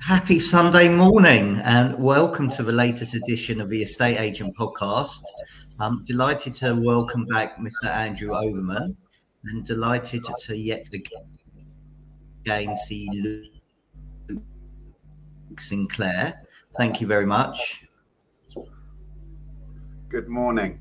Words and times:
Happy 0.00 0.38
Sunday 0.38 0.88
morning 0.88 1.60
and 1.64 1.98
welcome 1.98 2.48
to 2.50 2.62
the 2.62 2.72
latest 2.72 3.14
edition 3.14 3.60
of 3.60 3.68
the 3.68 3.82
Estate 3.82 4.18
Agent 4.18 4.56
Podcast. 4.56 5.20
I'm 5.78 6.04
delighted 6.04 6.54
to 6.56 6.80
welcome 6.82 7.24
back 7.30 7.58
Mr. 7.58 7.88
Andrew 7.90 8.34
Overman 8.34 8.96
and 9.44 9.64
delighted 9.64 10.22
to 10.24 10.56
yet 10.56 10.88
again 10.92 12.76
see 12.76 13.08
Luke 14.28 14.40
St 15.58 15.90
Clair. 15.90 16.34
Thank 16.76 17.00
you 17.00 17.06
very 17.06 17.26
much. 17.26 17.84
Good 20.08 20.28
morning. 20.28 20.80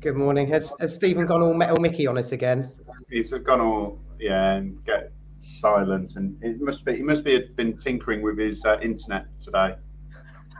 Good 0.00 0.16
morning. 0.16 0.48
Has, 0.48 0.72
has 0.80 0.94
Stephen 0.94 1.26
gone 1.26 1.42
all 1.42 1.54
metal 1.54 1.76
Mickey 1.80 2.06
on 2.06 2.18
us 2.18 2.32
again? 2.32 2.70
He's 3.08 3.32
gone 3.32 3.60
all 3.60 4.00
yeah 4.18 4.54
and 4.54 4.84
get 4.84 5.12
silent, 5.44 6.16
and 6.16 6.42
it 6.42 6.60
must 6.60 6.84
be 6.84 6.96
he 6.96 7.02
must 7.02 7.24
be 7.24 7.38
been 7.56 7.76
tinkering 7.76 8.22
with 8.22 8.38
his 8.38 8.64
uh, 8.64 8.78
internet 8.80 9.26
today. 9.38 9.76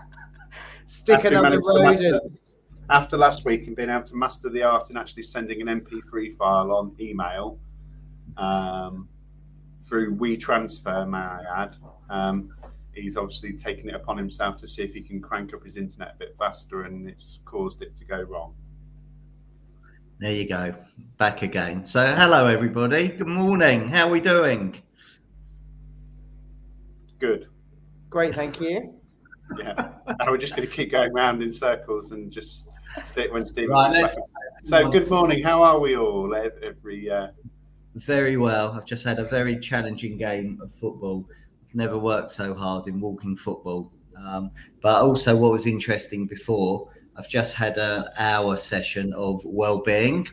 Stick 0.86 1.24
after 1.24 1.28
another 1.28 1.60
master, 1.60 2.20
after 2.90 3.16
last 3.16 3.44
week 3.44 3.66
and 3.66 3.76
being 3.76 3.90
able 3.90 4.04
to 4.04 4.16
master 4.16 4.50
the 4.50 4.62
art 4.62 4.90
in 4.90 4.96
actually 4.96 5.22
sending 5.22 5.66
an 5.66 5.80
MP3 5.80 6.32
file 6.34 6.70
on 6.72 6.94
email 7.00 7.58
um, 8.36 9.08
through 9.82 10.16
WeTransfer, 10.16 11.08
may 11.08 11.18
I 11.18 11.42
add. 11.56 11.76
Um, 12.10 12.54
he's 12.92 13.16
obviously 13.16 13.52
taken 13.54 13.88
it 13.88 13.94
upon 13.94 14.16
himself 14.16 14.56
to 14.58 14.66
see 14.66 14.82
if 14.82 14.94
he 14.94 15.00
can 15.00 15.20
crank 15.20 15.54
up 15.54 15.64
his 15.64 15.76
internet 15.76 16.14
a 16.14 16.18
bit 16.18 16.36
faster, 16.36 16.82
and 16.82 17.08
it's 17.08 17.40
caused 17.44 17.82
it 17.82 17.96
to 17.96 18.04
go 18.04 18.22
wrong. 18.22 18.54
There 20.20 20.32
you 20.32 20.46
go. 20.46 20.74
Back 21.18 21.42
again. 21.42 21.84
So, 21.84 22.06
hello, 22.14 22.46
everybody. 22.46 23.08
Good 23.08 23.26
morning. 23.26 23.88
How 23.88 24.06
are 24.06 24.10
we 24.10 24.20
doing? 24.20 24.76
Good. 27.18 27.48
Great. 28.10 28.34
Thank 28.34 28.60
you. 28.60 28.94
Yeah. 29.58 29.90
we're 30.26 30.38
just 30.38 30.56
going 30.56 30.66
to 30.66 30.74
keep 30.74 30.90
going 30.90 31.12
round 31.12 31.42
in 31.42 31.52
circles 31.52 32.12
and 32.12 32.32
just 32.32 32.70
stick 33.02 33.30
when 33.30 33.44
Steve. 33.44 33.68
Right, 33.68 34.10
so, 34.62 34.90
good 34.90 35.08
morning. 35.10 35.44
How 35.44 35.62
are 35.62 35.78
we 35.78 35.96
all? 35.98 36.34
Every. 36.34 37.10
Uh... 37.10 37.28
Very 37.94 38.38
well. 38.38 38.72
I've 38.72 38.86
just 38.86 39.04
had 39.04 39.18
a 39.18 39.24
very 39.24 39.58
challenging 39.58 40.16
game 40.16 40.58
of 40.62 40.72
football. 40.72 41.28
I've 41.68 41.74
never 41.74 41.98
worked 41.98 42.32
so 42.32 42.54
hard 42.54 42.88
in 42.88 43.00
walking 43.00 43.36
football. 43.36 43.92
Um, 44.16 44.50
but 44.80 45.02
also, 45.02 45.36
what 45.36 45.52
was 45.52 45.66
interesting 45.66 46.26
before 46.26 46.88
I've 47.16 47.28
just 47.28 47.54
had 47.54 47.78
an 47.78 48.06
hour 48.16 48.56
session 48.56 49.12
of 49.14 49.40
well-being 49.44 50.26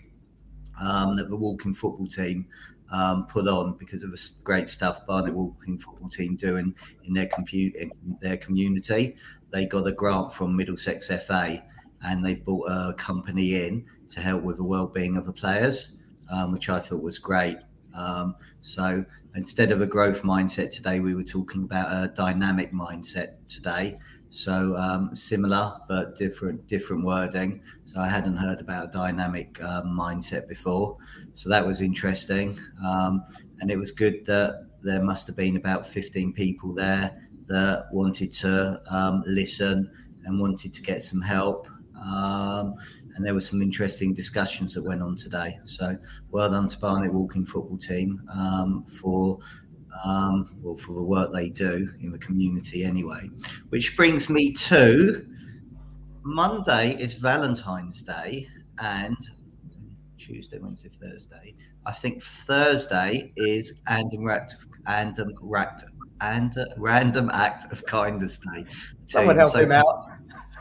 um, 0.81 1.15
that 1.17 1.29
the 1.29 1.35
walking 1.35 1.73
football 1.73 2.07
team 2.07 2.47
um, 2.91 3.25
put 3.27 3.47
on 3.47 3.73
because 3.77 4.03
of 4.03 4.11
the 4.11 4.31
great 4.43 4.69
stuff 4.69 5.05
Barnet 5.05 5.33
Walking 5.33 5.77
Football 5.77 6.09
Team 6.09 6.35
doing 6.35 6.75
in 7.05 7.13
their 7.13 7.27
compute 7.27 7.75
in 7.75 7.91
their 8.21 8.37
community. 8.37 9.15
They 9.51 9.65
got 9.65 9.87
a 9.87 9.91
grant 9.91 10.33
from 10.33 10.55
Middlesex 10.55 11.07
FA, 11.25 11.63
and 12.03 12.25
they've 12.25 12.43
brought 12.43 12.65
a 12.65 12.93
company 12.93 13.65
in 13.65 13.85
to 14.09 14.19
help 14.19 14.43
with 14.43 14.57
the 14.57 14.63
well-being 14.63 15.17
of 15.17 15.25
the 15.25 15.33
players, 15.33 15.97
um, 16.31 16.51
which 16.51 16.69
I 16.69 16.79
thought 16.79 17.01
was 17.01 17.19
great. 17.19 17.57
Um, 17.93 18.35
so 18.61 19.05
instead 19.35 19.71
of 19.71 19.81
a 19.81 19.87
growth 19.87 20.23
mindset 20.23 20.71
today, 20.71 20.99
we 20.99 21.15
were 21.15 21.23
talking 21.23 21.63
about 21.63 21.91
a 21.91 22.09
dynamic 22.09 22.73
mindset 22.73 23.35
today. 23.47 23.99
So 24.31 24.77
um, 24.77 25.13
similar 25.13 25.73
but 25.89 26.15
different 26.15 26.65
different 26.65 27.03
wording. 27.03 27.61
So 27.85 27.99
I 27.99 28.07
hadn't 28.07 28.37
heard 28.37 28.61
about 28.61 28.93
dynamic 28.93 29.61
um, 29.61 29.87
mindset 29.87 30.47
before. 30.47 30.97
So 31.33 31.49
that 31.49 31.67
was 31.67 31.81
interesting, 31.81 32.57
um, 32.83 33.25
and 33.59 33.69
it 33.69 33.77
was 33.77 33.91
good 33.91 34.25
that 34.25 34.67
there 34.81 35.03
must 35.03 35.27
have 35.27 35.35
been 35.35 35.57
about 35.57 35.85
15 35.85 36.31
people 36.33 36.73
there 36.73 37.29
that 37.47 37.87
wanted 37.91 38.31
to 38.31 38.81
um, 38.89 39.21
listen 39.27 39.91
and 40.23 40.39
wanted 40.39 40.73
to 40.73 40.81
get 40.81 41.03
some 41.03 41.21
help. 41.21 41.67
Um, 42.01 42.75
and 43.15 43.25
there 43.25 43.33
were 43.33 43.41
some 43.41 43.61
interesting 43.61 44.13
discussions 44.13 44.73
that 44.73 44.83
went 44.83 45.01
on 45.01 45.15
today. 45.15 45.59
So 45.65 45.97
well 46.31 46.49
done 46.49 46.69
to 46.69 46.79
Barnet 46.79 47.13
Walking 47.13 47.45
Football 47.45 47.77
Team 47.77 48.21
um, 48.33 48.83
for 48.85 49.39
um, 50.03 50.55
well, 50.61 50.75
for 50.75 50.93
the 50.93 51.03
work 51.03 51.31
they 51.33 51.49
do 51.49 51.89
in 52.01 52.11
the 52.11 52.19
community 52.19 52.83
anyway. 52.83 53.29
Which 53.69 53.95
brings 53.95 54.29
me 54.29 54.53
to 54.53 55.25
Monday 56.23 56.95
is 56.99 57.15
Valentine's 57.15 58.01
Day 58.03 58.47
and 58.79 59.17
Tuesday, 60.17 60.59
Wednesday, 60.59 60.89
Thursday. 60.89 61.55
I 61.85 61.91
think 61.91 62.21
Thursday 62.21 63.31
is 63.35 63.81
random 63.89 64.29
act, 64.29 64.55
random 64.87 65.33
act, 65.55 65.83
and 66.21 66.53
random 66.77 67.29
act 67.33 67.71
of 67.71 67.83
kindness 67.85 68.39
day. 68.39 68.65
Someone 69.05 69.37
help 69.37 69.51
so 69.51 69.63
him 69.63 69.71
out. 69.71 70.11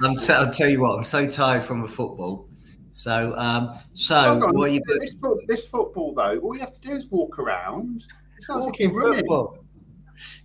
I'm 0.03 0.17
t- 0.17 0.33
I'll 0.33 0.51
tell 0.51 0.69
you 0.69 0.81
what, 0.81 0.97
I'm 0.97 1.05
so 1.05 1.29
tired 1.29 1.63
from 1.63 1.83
the 1.83 1.89
football. 1.89 2.49
So, 2.91 3.35
um, 3.37 3.75
so 3.93 4.39
what 4.53 4.73
you? 4.73 4.81
This, 4.87 5.17
this 5.47 5.69
football 5.69 6.15
though, 6.15 6.39
all 6.39 6.55
you 6.55 6.61
have 6.61 6.73
to 6.73 6.81
do 6.81 6.93
is 6.93 7.07
walk 7.07 7.39
around 7.39 8.07
Sounds 8.41 8.67
like 8.67 8.77
football. 8.77 9.59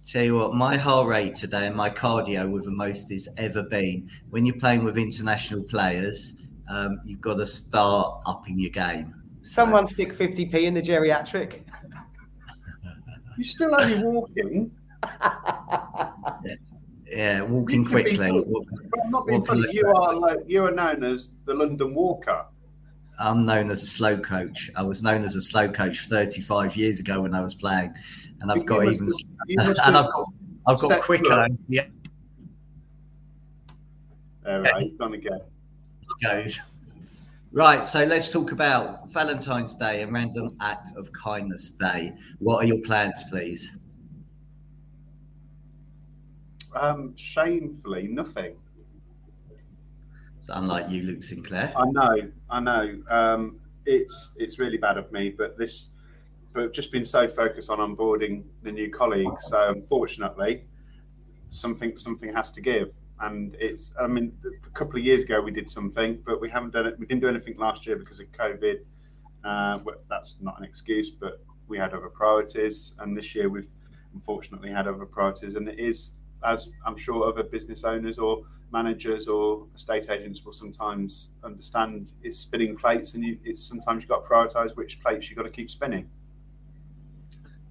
Tell 0.08 0.24
you 0.24 0.36
what, 0.36 0.54
my 0.54 0.78
heart 0.78 1.08
rate 1.08 1.36
today 1.36 1.68
and 1.68 1.76
my 1.76 1.90
cardio 1.90 2.50
with 2.50 2.66
the 2.66 2.72
most 2.72 3.12
it's 3.12 3.28
ever 3.38 3.64
been. 3.64 4.10
When 4.30 4.46
you're 4.46 4.60
playing 4.60 4.84
with 4.84 4.98
international 4.98 5.64
players, 5.64 6.34
um, 6.70 7.02
you've 7.06 7.22
got 7.22 7.36
to 7.36 7.46
start 7.46 8.22
upping 8.26 8.60
your 8.60 8.70
game. 8.70 9.14
Someone 9.44 9.88
so. 9.88 9.94
stick 9.94 10.18
50p 10.18 10.54
in 10.64 10.74
the 10.74 10.82
geriatric. 10.82 11.64
You're 13.38 13.46
still 13.46 13.76
only 13.80 14.02
walking. 14.02 14.72
yeah, 17.08 17.42
walking 17.42 17.86
quickly. 17.86 18.32
Walking, 18.32 18.90
I'm 19.04 19.12
not 19.12 19.28
being 19.28 19.46
funny. 19.46 19.68
You 19.72 19.88
are 19.88 20.16
like 20.16 20.40
you 20.48 20.64
are 20.66 20.72
known 20.72 21.04
as 21.04 21.34
the 21.46 21.54
London 21.54 21.94
Walker. 21.94 22.46
I'm 23.20 23.46
known 23.46 23.72
as 23.72 23.84
a 23.84 23.88
slow 23.88 24.18
coach. 24.18 24.70
I 24.76 24.82
was 24.82 25.02
known 25.02 25.24
as 25.24 25.36
a 25.36 25.42
slow 25.42 25.70
coach 25.70 26.08
35 26.08 26.76
years 26.76 27.00
ago 27.00 27.22
when 27.22 27.34
I 27.34 27.42
was 27.42 27.56
playing, 27.56 27.94
and 28.42 28.52
I've 28.52 28.66
got 28.66 28.86
even 28.86 29.10
and 29.50 29.98
I've 29.98 30.12
got 30.12 30.26
I've 30.68 30.80
got 30.80 31.02
quicker. 31.02 31.48
Yeah. 31.68 31.86
All 34.48 34.62
right, 34.62 34.98
done 34.98 35.14
again. 35.14 35.40
Goes. 36.24 36.60
Right, 37.52 37.86
so 37.86 38.04
let's 38.04 38.32
talk 38.32 38.52
about 38.52 39.10
Valentine's 39.10 39.76
Day 39.76 40.02
and 40.02 40.12
Random 40.12 40.56
Act 40.60 40.92
of 40.98 41.12
Kindness 41.14 41.72
Day. 41.72 42.14
What 42.40 42.64
are 42.64 42.68
your 42.68 42.82
plans, 42.82 43.24
please? 43.30 43.78
Um, 46.76 47.16
shamefully, 47.16 48.08
nothing. 48.08 48.56
So 50.46 50.54
unlike 50.54 50.92
you, 50.92 51.02
Luke 51.02 51.24
St 51.24 51.44
Clair. 51.44 51.74
I 51.76 51.86
know, 51.90 52.32
I 52.52 52.60
know. 52.60 53.02
Um, 53.10 53.60
it's 53.84 54.36
it's 54.38 54.60
really 54.60 54.78
bad 54.78 54.96
of 54.96 55.12
me, 55.12 55.32
but 55.32 55.58
this, 55.58 55.90
but 56.54 56.72
just 56.72 56.92
been 56.92 57.04
so 57.04 57.28
focused 57.28 57.72
on 57.72 57.80
onboarding 57.80 58.44
the 58.62 58.72
new 58.72 58.92
colleagues. 58.92 59.46
So 59.48 59.70
unfortunately, 59.70 60.66
something 61.50 61.98
something 61.98 62.32
has 62.32 62.52
to 62.52 62.62
give, 62.62 62.94
and 63.22 63.56
it's. 63.60 63.92
I 64.00 64.06
mean, 64.06 64.38
a 64.46 64.70
couple 64.70 65.00
of 65.00 65.04
years 65.04 65.24
ago 65.24 65.42
we 65.42 65.50
did 65.50 65.68
something, 65.68 66.22
but 66.24 66.40
we 66.40 66.52
haven't 66.52 66.74
done 66.74 66.86
it. 66.86 67.00
We 67.00 67.08
didn't 67.08 67.22
do 67.22 67.28
anything 67.30 67.58
last 67.58 67.88
year 67.88 67.96
because 67.96 68.20
of 68.20 68.32
COVID. 68.32 68.82
Uh, 69.44 69.80
that's 70.12 70.36
not 70.42 70.60
an 70.60 70.64
excuse, 70.64 71.10
but 71.10 71.44
we 71.68 71.80
had 71.80 71.92
other 71.96 72.10
priorities, 72.10 72.94
and 73.00 73.18
this 73.18 73.34
year 73.34 73.50
we've 73.50 73.72
unfortunately 74.14 74.70
had 74.70 74.88
other 74.88 75.08
priorities, 75.08 75.56
and 75.56 75.68
it 75.68 75.80
is 75.80 76.12
as 76.46 76.72
I'm 76.86 76.98
sure 76.98 77.28
other 77.28 77.44
business 77.44 77.84
owners 77.84 78.20
or 78.20 78.44
managers 78.72 79.28
or 79.28 79.66
estate 79.76 80.10
agents 80.10 80.44
will 80.44 80.54
sometimes 80.54 81.30
understand 81.44 82.12
it's 82.24 82.40
spinning 82.40 82.76
plates 82.76 83.14
and 83.14 83.24
you, 83.24 83.38
it's 83.44 83.64
sometimes 83.64 84.04
you've 84.04 84.10
got 84.10 84.24
to 84.24 84.30
prioritize 84.30 84.76
which 84.76 85.02
plates 85.02 85.30
you've 85.30 85.38
got 85.38 85.44
to 85.44 85.50
keep 85.50 85.70
spinning. 85.70 86.10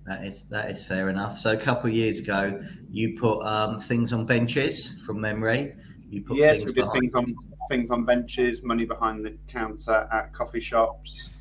That 0.07 0.25
is 0.25 0.45
that 0.45 0.71
is 0.71 0.85
fair 0.85 1.09
enough. 1.09 1.39
So 1.39 1.53
a 1.53 1.57
couple 1.57 1.89
of 1.89 1.97
years 1.97 2.19
ago 2.19 2.63
you 2.91 3.19
put 3.19 3.43
um, 3.43 3.81
things 3.81 4.13
on 4.13 4.27
benches 4.27 5.01
from 5.05 5.21
memory. 5.21 5.75
You 6.11 6.23
put 6.23 6.37
yes 6.37 6.61
we 6.61 6.73
did 6.73 6.75
behind. 6.77 6.93
things 7.01 7.15
on 7.15 7.35
things 7.71 7.91
on 7.91 8.05
benches 8.05 8.63
money 8.63 8.85
behind 8.85 9.25
the 9.25 9.37
counter 9.49 10.09
at 10.13 10.33
coffee 10.35 10.61
shops 10.61 11.35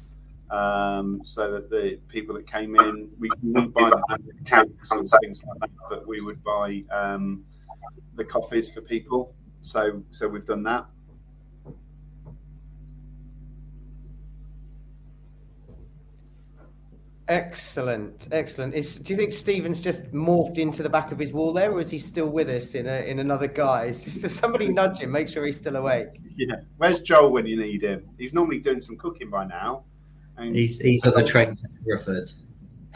um, 0.53 1.21
so 1.23 1.51
that 1.51 1.69
the 1.69 1.99
people 2.07 2.35
that 2.35 2.45
came 2.45 2.75
in 2.75 3.09
we 3.19 3.29
wouldn't 3.41 3.73
buy 3.73 3.89
the 3.89 4.33
tanks 4.45 4.91
and 4.91 5.05
things 5.21 5.43
like 5.45 5.59
that 5.59 5.69
but 5.89 6.07
we 6.07 6.21
would 6.21 6.43
buy 6.43 6.83
um, 6.91 7.43
the 8.15 8.23
coffees 8.23 8.69
for 8.69 8.81
people 8.81 9.33
so 9.63 10.03
so 10.11 10.27
we've 10.27 10.45
done 10.45 10.63
that. 10.63 10.85
Excellent, 17.29 18.27
excellent. 18.33 18.75
Is, 18.75 18.97
do 18.97 19.13
you 19.13 19.17
think 19.17 19.31
Stephen's 19.31 19.79
just 19.79 20.11
morphed 20.11 20.57
into 20.57 20.83
the 20.83 20.89
back 20.89 21.13
of 21.13 21.17
his 21.17 21.31
wall 21.31 21.53
there, 21.53 21.71
or 21.71 21.79
is 21.79 21.89
he 21.89 21.97
still 21.97 22.27
with 22.27 22.49
us 22.49 22.75
in 22.75 22.85
a, 22.85 22.97
in 23.09 23.19
another 23.19 23.47
guise? 23.47 24.03
Just 24.21 24.35
somebody 24.35 24.67
nudge 24.67 24.99
him, 24.99 25.09
make 25.11 25.29
sure 25.29 25.45
he's 25.45 25.57
still 25.57 25.77
awake. 25.77 26.19
Yeah. 26.35 26.57
Where's 26.75 26.99
Joel 26.99 27.31
when 27.31 27.45
you 27.45 27.55
need 27.55 27.81
him? 27.81 28.09
He's 28.17 28.33
normally 28.33 28.59
doing 28.59 28.81
some 28.81 28.97
cooking 28.97 29.29
by 29.29 29.45
now. 29.45 29.85
And 30.37 30.55
he's 30.55 30.79
he's 30.79 31.05
at 31.05 31.15
the 31.15 31.23
train 31.23 31.53
to 31.53 31.61
Hereford. 31.85 32.29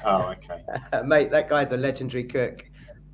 Oh, 0.03 0.33
okay. 0.33 0.63
Mate, 1.05 1.31
that 1.31 1.49
guy's 1.49 1.71
a 1.71 1.77
legendary 1.77 2.23
cook. 2.23 2.63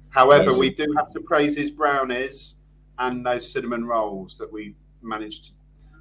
However, 0.10 0.54
we 0.54 0.70
do 0.70 0.94
have 0.98 1.10
to 1.12 1.22
praise 1.22 1.58
his 1.58 1.72
brownies 1.72 2.58
and 3.00 3.26
those 3.26 3.52
cinnamon 3.52 3.86
rolls 3.86 4.38
that 4.38 4.52
we 4.52 4.76
managed 5.02 5.46
to 5.46 5.52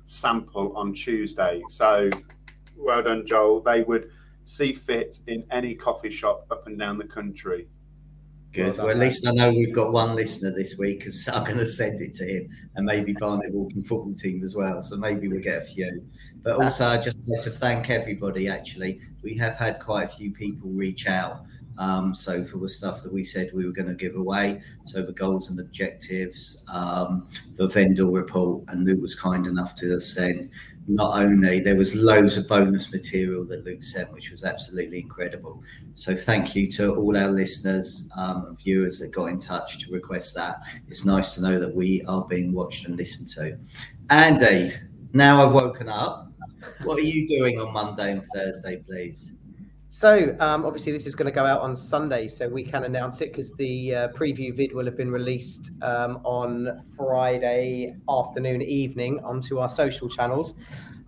sample 0.05 0.77
on 0.77 0.93
Tuesday. 0.93 1.63
So 1.69 2.11
well 2.77 3.03
done, 3.03 3.27
Joel. 3.27 3.61
They 3.61 3.83
would 3.83 4.11
see 4.45 4.73
fit 4.73 5.19
in 5.29 5.45
any 5.51 5.75
coffee 5.75 6.11
shop 6.11 6.47
up 6.51 6.67
and 6.67 6.79
down 6.79 6.99
the 6.99 7.05
country. 7.05 7.69
Good. 8.53 8.77
Well, 8.77 8.89
well, 8.89 8.95
at 8.95 9.01
least 9.01 9.27
I 9.27 9.33
know 9.33 9.51
we've 9.51 9.75
got 9.75 9.93
one 9.93 10.15
listener 10.15 10.51
this 10.51 10.77
week 10.77 10.99
because 10.99 11.27
I'm 11.33 11.45
going 11.45 11.59
to 11.59 11.67
send 11.67 12.03
it 12.03 12.13
to 12.15 12.25
him 12.25 12.51
and 12.75 12.85
maybe 12.85 13.15
Barnet 13.15 13.51
Walking 13.51 13.83
football 13.83 14.15
team 14.15 14.45
as 14.45 14.55
well. 14.55 14.83
So 14.83 14.97
maybe 14.97 15.29
we'll 15.29 15.41
get 15.41 15.59
a 15.59 15.63
few. 15.63 16.05
But 16.43 16.63
also, 16.63 16.87
I 16.87 16.99
just 16.99 17.17
want 17.25 17.43
to 17.43 17.51
thank 17.51 17.89
everybody. 17.89 18.49
Actually, 18.49 19.01
we 19.23 19.37
have 19.39 19.57
had 19.57 19.81
quite 19.81 20.05
a 20.05 20.09
few 20.09 20.33
people 20.33 20.69
reach 20.71 21.07
out. 21.07 21.45
Um, 21.79 22.15
so 22.15 22.45
for 22.45 22.59
the 22.59 22.69
stuff 22.69 23.03
that 23.03 23.13
we 23.13 23.25
said 23.25 23.51
we 23.55 23.65
were 23.65 23.73
going 23.73 23.89
to 23.89 23.95
give 23.95 24.17
away, 24.17 24.61
so 24.85 25.01
the 25.01 25.13
goals 25.13 25.51
and 25.51 25.59
objectives, 25.59 26.65
um, 26.69 27.29
the 27.55 27.67
vendor 27.67 28.07
report, 28.07 28.65
and 28.69 28.85
Luke 28.85 29.01
was 29.01 29.19
kind 29.19 29.47
enough 29.47 29.75
to 29.77 29.99
send 29.99 30.51
not 30.89 31.17
only 31.17 31.61
there 31.61 31.77
was 31.77 31.95
loads 31.95 32.37
of 32.37 32.49
bonus 32.49 32.93
material 32.93 33.45
that 33.47 33.65
Luke 33.65 33.83
sent, 33.83 34.13
which 34.13 34.31
was 34.31 34.45
absolutely 34.45 35.01
incredible. 35.01 35.63
So 35.95 36.15
thank 36.17 36.57
you 36.57 36.71
to 36.73 36.95
all 36.97 37.17
our 37.17 37.29
listeners 37.29 38.09
um, 38.17 38.47
and 38.47 38.59
viewers 38.59 38.99
that 38.99 39.13
got 39.13 39.27
in 39.27 39.39
touch 39.39 39.79
to 39.85 39.93
request 39.93 40.35
that. 40.35 40.57
It's 40.89 41.05
nice 41.05 41.35
to 41.37 41.43
know 41.43 41.59
that 41.59 41.75
we 41.75 42.03
are 42.05 42.25
being 42.25 42.53
watched 42.53 42.87
and 42.87 42.97
listened 42.97 43.29
to. 43.31 43.59
Andy, 44.11 44.75
now 45.13 45.47
I've 45.47 45.53
woken 45.53 45.89
up. 45.89 46.33
What 46.83 46.99
are 46.99 47.03
you 47.03 47.29
doing 47.29 47.61
on 47.61 47.73
Monday 47.73 48.13
and 48.13 48.25
Thursday, 48.35 48.83
please? 48.87 49.33
So 49.95 50.35
um, 50.41 50.65
obviously 50.65 50.91
this 50.93 51.07
is 51.07 51.15
going 51.15 51.27
to 51.27 51.33
go 51.33 51.45
out 51.45 51.61
on 51.61 51.77
Sunday, 51.77 52.27
so 52.27 52.49
we 52.49 52.65
can 52.65 52.85
announce 52.85 53.21
it 53.21 53.31
because 53.31 53.53
the 53.53 53.95
uh, 53.95 54.09
preview 54.09 54.57
vid 54.57 54.73
will 54.73 54.87
have 54.87 54.97
been 54.97 55.11
released 55.11 55.71
um, 55.83 56.19
on 56.25 56.83
Friday 56.97 57.95
afternoon, 58.09 58.63
evening 58.63 59.21
onto 59.23 59.59
our 59.59 59.69
social 59.69 60.09
channels. 60.09 60.55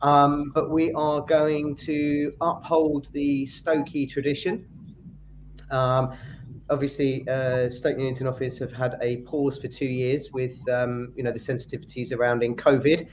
Um, 0.03 0.53
but 0.55 0.71
we 0.71 0.93
are 0.93 1.23
going 1.23 1.77
to 1.77 2.31
uphold 2.43 3.09
the 3.15 3.47
Stokey 3.47 4.07
tradition. 4.07 4.69
Um, 5.71 6.13
obviously, 6.69 7.27
uh, 7.27 7.71
Stoke 7.71 7.97
Newington 7.97 8.27
office 8.27 8.59
have 8.59 8.71
had 8.73 8.99
a 9.01 9.23
pause 9.23 9.59
for 9.59 9.67
two 9.67 9.87
years 9.87 10.31
with 10.31 10.61
um, 10.69 11.11
you 11.17 11.23
know 11.23 11.33
the 11.33 11.39
sensitivities 11.39 12.09
surrounding 12.09 12.55
COVID. 12.55 13.09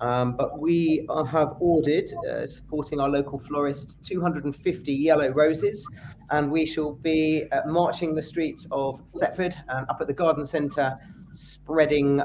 Um, 0.00 0.36
but 0.36 0.58
we 0.58 1.06
have 1.30 1.54
ordered, 1.60 2.10
uh, 2.28 2.46
supporting 2.46 3.00
our 3.00 3.08
local 3.08 3.38
florist, 3.38 4.02
250 4.02 4.92
yellow 4.92 5.30
roses, 5.30 5.88
and 6.30 6.50
we 6.50 6.66
shall 6.66 6.94
be 6.94 7.44
uh, 7.52 7.60
marching 7.66 8.14
the 8.14 8.22
streets 8.22 8.66
of 8.70 9.00
Thetford 9.18 9.54
and 9.68 9.88
up 9.88 10.00
at 10.00 10.06
the 10.06 10.12
garden 10.12 10.44
centre, 10.44 10.96
spreading 11.32 12.22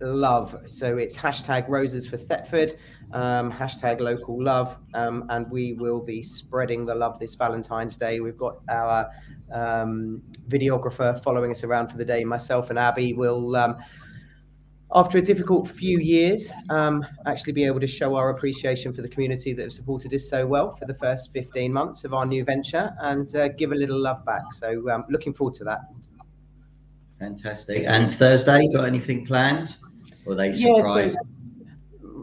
love. 0.00 0.56
So 0.68 0.96
it's 0.98 1.16
hashtag 1.16 1.68
roses 1.68 2.08
for 2.08 2.16
Thetford, 2.16 2.76
um, 3.12 3.52
hashtag 3.52 4.00
local 4.00 4.42
love, 4.42 4.76
um, 4.94 5.26
and 5.30 5.50
we 5.50 5.74
will 5.74 6.00
be 6.00 6.22
spreading 6.22 6.84
the 6.84 6.94
love 6.94 7.18
this 7.18 7.34
Valentine's 7.34 7.96
Day. 7.96 8.20
We've 8.20 8.36
got 8.36 8.58
our 8.68 9.10
um, 9.52 10.22
videographer 10.48 11.22
following 11.22 11.50
us 11.50 11.64
around 11.64 11.88
for 11.88 11.96
the 11.96 12.04
day. 12.04 12.24
Myself 12.24 12.70
and 12.70 12.78
Abby 12.78 13.12
will 13.12 13.54
um, 13.56 13.76
after 14.94 15.18
a 15.18 15.22
difficult 15.22 15.68
few 15.68 15.98
years, 15.98 16.50
um, 16.68 17.04
actually 17.26 17.52
be 17.52 17.64
able 17.64 17.80
to 17.80 17.86
show 17.86 18.14
our 18.14 18.30
appreciation 18.30 18.92
for 18.92 19.02
the 19.02 19.08
community 19.08 19.52
that 19.54 19.62
have 19.62 19.72
supported 19.72 20.12
us 20.12 20.28
so 20.28 20.46
well 20.46 20.70
for 20.70 20.84
the 20.84 20.94
first 20.94 21.32
15 21.32 21.72
months 21.72 22.04
of 22.04 22.12
our 22.12 22.26
new 22.26 22.44
venture 22.44 22.94
and 23.00 23.34
uh, 23.34 23.48
give 23.48 23.72
a 23.72 23.74
little 23.74 23.98
love 23.98 24.24
back. 24.24 24.42
So, 24.52 24.90
um, 24.90 25.04
looking 25.08 25.32
forward 25.32 25.54
to 25.54 25.64
that. 25.64 25.80
Fantastic. 27.18 27.84
And 27.86 28.10
Thursday, 28.10 28.68
got 28.72 28.84
anything 28.84 29.24
planned? 29.24 29.76
Or 30.26 30.34
they 30.34 30.52
surprised? 30.52 31.18
Yeah, 31.22 31.28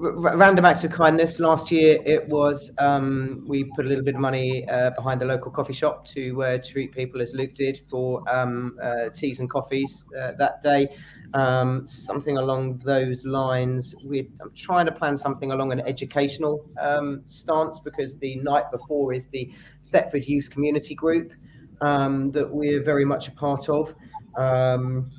random 0.02 0.64
acts 0.64 0.84
of 0.84 0.92
kindness. 0.92 1.40
Last 1.40 1.72
year, 1.72 2.00
it 2.06 2.28
was 2.30 2.72
um, 2.78 3.44
we 3.48 3.66
put 3.76 3.86
a 3.86 3.90
little 3.90 4.04
bit 4.04 4.16
of 4.16 4.22
money 4.22 4.68
uh, 4.70 4.92
behind 4.92 5.20
the 5.20 5.26
local 5.26 5.52
coffee 5.52 5.74
shop 5.74 6.06
to 6.08 6.44
uh, 6.44 6.58
treat 6.60 6.94
people 6.94 7.22
as 7.22 7.34
Luke 7.34 7.54
did 7.54 7.82
for 7.90 8.24
um, 8.30 8.78
uh, 8.82 9.10
teas 9.10 9.40
and 9.40 9.50
coffees 9.50 10.06
uh, 10.18 10.32
that 10.38 10.62
day 10.62 10.88
um, 11.34 11.86
something 11.86 12.38
along 12.38 12.82
those 12.84 13.26
lines. 13.26 13.96
We're 14.04 14.26
I'm 14.42 14.52
trying 14.56 14.86
to 14.86 14.92
plan 14.92 15.16
something 15.16 15.52
along 15.52 15.72
an 15.72 15.82
educational 15.82 16.66
um, 16.80 17.22
stance 17.26 17.80
because 17.80 18.18
the 18.18 18.36
night 18.38 18.72
before 18.72 19.14
is 19.14 19.28
the 19.28 19.52
Thetford 19.92 20.26
Youth 20.26 20.50
Community 20.50 20.96
Group 20.96 21.32
um, 21.82 22.32
that 22.32 22.50
we're 22.50 22.84
very 22.84 23.06
much 23.06 23.28
a 23.28 23.32
part 23.32 23.70
of. 23.70 23.94
Um, 24.36 25.12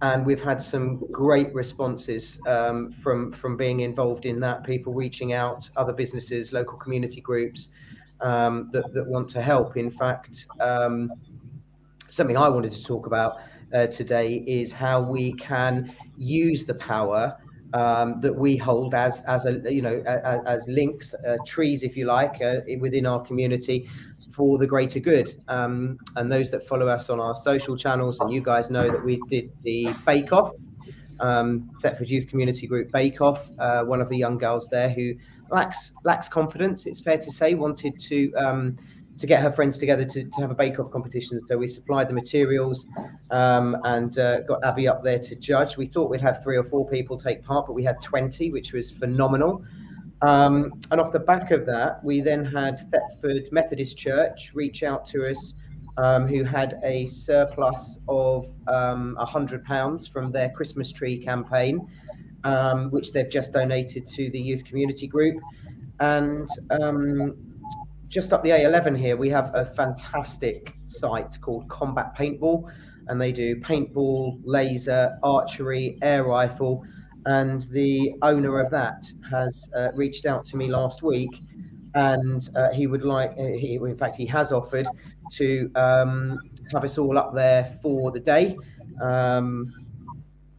and 0.00 0.24
we've 0.24 0.42
had 0.42 0.62
some 0.62 1.04
great 1.10 1.52
responses 1.52 2.40
um, 2.46 2.92
from 2.92 3.32
from 3.32 3.56
being 3.56 3.80
involved 3.80 4.26
in 4.26 4.38
that. 4.40 4.62
People 4.62 4.94
reaching 4.94 5.32
out, 5.32 5.68
other 5.76 5.92
businesses, 5.92 6.52
local 6.52 6.78
community 6.78 7.20
groups 7.20 7.70
um, 8.20 8.70
that, 8.72 8.84
that 8.94 9.04
want 9.04 9.28
to 9.30 9.42
help. 9.42 9.76
In 9.76 9.90
fact, 9.90 10.46
something 12.10 12.36
I 12.36 12.48
wanted 12.48 12.72
to 12.72 12.84
talk 12.84 13.06
about 13.06 13.38
uh, 13.72 13.86
today 13.86 14.44
is 14.46 14.72
how 14.72 15.00
we 15.00 15.32
can 15.34 15.94
use 16.16 16.64
the 16.64 16.74
power 16.74 17.36
um, 17.74 18.20
that 18.20 18.34
we 18.34 18.56
hold 18.56 18.94
as 18.94 19.22
as 19.22 19.46
a 19.46 19.72
you 19.72 19.82
know 19.82 20.02
as, 20.06 20.40
as 20.46 20.68
links, 20.68 21.14
uh, 21.26 21.36
trees, 21.46 21.82
if 21.82 21.96
you 21.96 22.06
like, 22.06 22.40
uh, 22.40 22.60
within 22.80 23.06
our 23.06 23.20
community 23.24 23.88
for 24.30 24.58
the 24.58 24.66
greater 24.66 25.00
good. 25.00 25.34
Um, 25.48 25.98
and 26.16 26.30
those 26.30 26.50
that 26.52 26.66
follow 26.66 26.88
us 26.88 27.10
on 27.10 27.20
our 27.20 27.34
social 27.34 27.76
channels, 27.76 28.20
and 28.20 28.32
you 28.32 28.40
guys 28.40 28.70
know 28.70 28.90
that 28.90 29.04
we 29.04 29.20
did 29.28 29.50
the 29.62 29.92
Bake 30.06 30.32
Off, 30.32 30.52
um, 31.20 31.70
Thetford 31.82 32.08
Youth 32.08 32.28
Community 32.28 32.66
Group 32.66 32.90
Bake 32.92 33.20
Off. 33.20 33.50
Uh, 33.58 33.82
one 33.84 34.00
of 34.00 34.08
the 34.08 34.16
young 34.16 34.38
girls 34.38 34.68
there 34.68 34.90
who 34.90 35.14
lacks 35.50 35.92
lacks 36.04 36.28
confidence, 36.28 36.86
it's 36.86 37.00
fair 37.00 37.18
to 37.18 37.30
say, 37.30 37.54
wanted 37.54 37.98
to. 38.00 38.32
Um, 38.34 38.76
to 39.18 39.26
get 39.26 39.42
her 39.42 39.50
friends 39.50 39.78
together 39.78 40.04
to, 40.04 40.24
to 40.24 40.40
have 40.40 40.50
a 40.50 40.54
bake-off 40.54 40.90
competition. 40.90 41.38
So 41.40 41.58
we 41.58 41.68
supplied 41.68 42.08
the 42.08 42.14
materials 42.14 42.86
um, 43.30 43.76
and 43.84 44.16
uh, 44.18 44.40
got 44.42 44.64
Abby 44.64 44.86
up 44.86 45.02
there 45.02 45.18
to 45.18 45.36
judge. 45.36 45.76
We 45.76 45.86
thought 45.86 46.08
we'd 46.08 46.20
have 46.20 46.42
three 46.42 46.56
or 46.56 46.64
four 46.64 46.88
people 46.88 47.16
take 47.16 47.44
part, 47.44 47.66
but 47.66 47.72
we 47.72 47.82
had 47.82 48.00
20, 48.00 48.50
which 48.50 48.72
was 48.72 48.90
phenomenal. 48.90 49.64
Um, 50.22 50.72
and 50.90 51.00
off 51.00 51.12
the 51.12 51.20
back 51.20 51.50
of 51.50 51.66
that, 51.66 52.02
we 52.04 52.20
then 52.20 52.44
had 52.44 52.90
Thetford 52.90 53.48
Methodist 53.52 53.96
Church 53.96 54.52
reach 54.54 54.82
out 54.82 55.04
to 55.06 55.28
us, 55.28 55.54
um, 55.96 56.28
who 56.28 56.44
had 56.44 56.80
a 56.84 57.06
surplus 57.08 57.98
of 58.08 58.46
um, 58.68 59.16
£100 59.20 60.12
from 60.12 60.30
their 60.30 60.50
Christmas 60.50 60.92
tree 60.92 61.22
campaign, 61.22 61.88
um, 62.44 62.90
which 62.90 63.12
they've 63.12 63.28
just 63.28 63.52
donated 63.52 64.06
to 64.06 64.30
the 64.30 64.40
youth 64.40 64.64
community 64.64 65.08
group. 65.08 65.40
And 66.00 66.48
um, 66.70 67.47
just 68.08 68.32
up 68.32 68.42
the 68.42 68.50
A11 68.50 68.98
here, 68.98 69.16
we 69.16 69.28
have 69.28 69.50
a 69.54 69.64
fantastic 69.64 70.74
site 70.86 71.38
called 71.40 71.68
Combat 71.68 72.16
Paintball, 72.16 72.70
and 73.08 73.20
they 73.20 73.32
do 73.32 73.56
paintball, 73.56 74.40
laser, 74.44 75.18
archery, 75.22 75.98
air 76.02 76.24
rifle. 76.24 76.84
And 77.26 77.62
the 77.70 78.14
owner 78.22 78.60
of 78.60 78.70
that 78.70 79.04
has 79.30 79.68
uh, 79.76 79.88
reached 79.94 80.24
out 80.24 80.44
to 80.46 80.56
me 80.56 80.68
last 80.68 81.02
week, 81.02 81.30
and 81.94 82.48
uh, 82.56 82.70
he 82.72 82.86
would 82.86 83.02
like, 83.02 83.32
uh, 83.32 83.44
he, 83.58 83.74
in 83.74 83.96
fact, 83.96 84.16
he 84.16 84.26
has 84.26 84.52
offered 84.52 84.86
to 85.32 85.70
um, 85.74 86.38
have 86.72 86.84
us 86.84 86.96
all 86.96 87.18
up 87.18 87.34
there 87.34 87.78
for 87.82 88.10
the 88.10 88.20
day. 88.20 88.56
Um, 89.02 89.72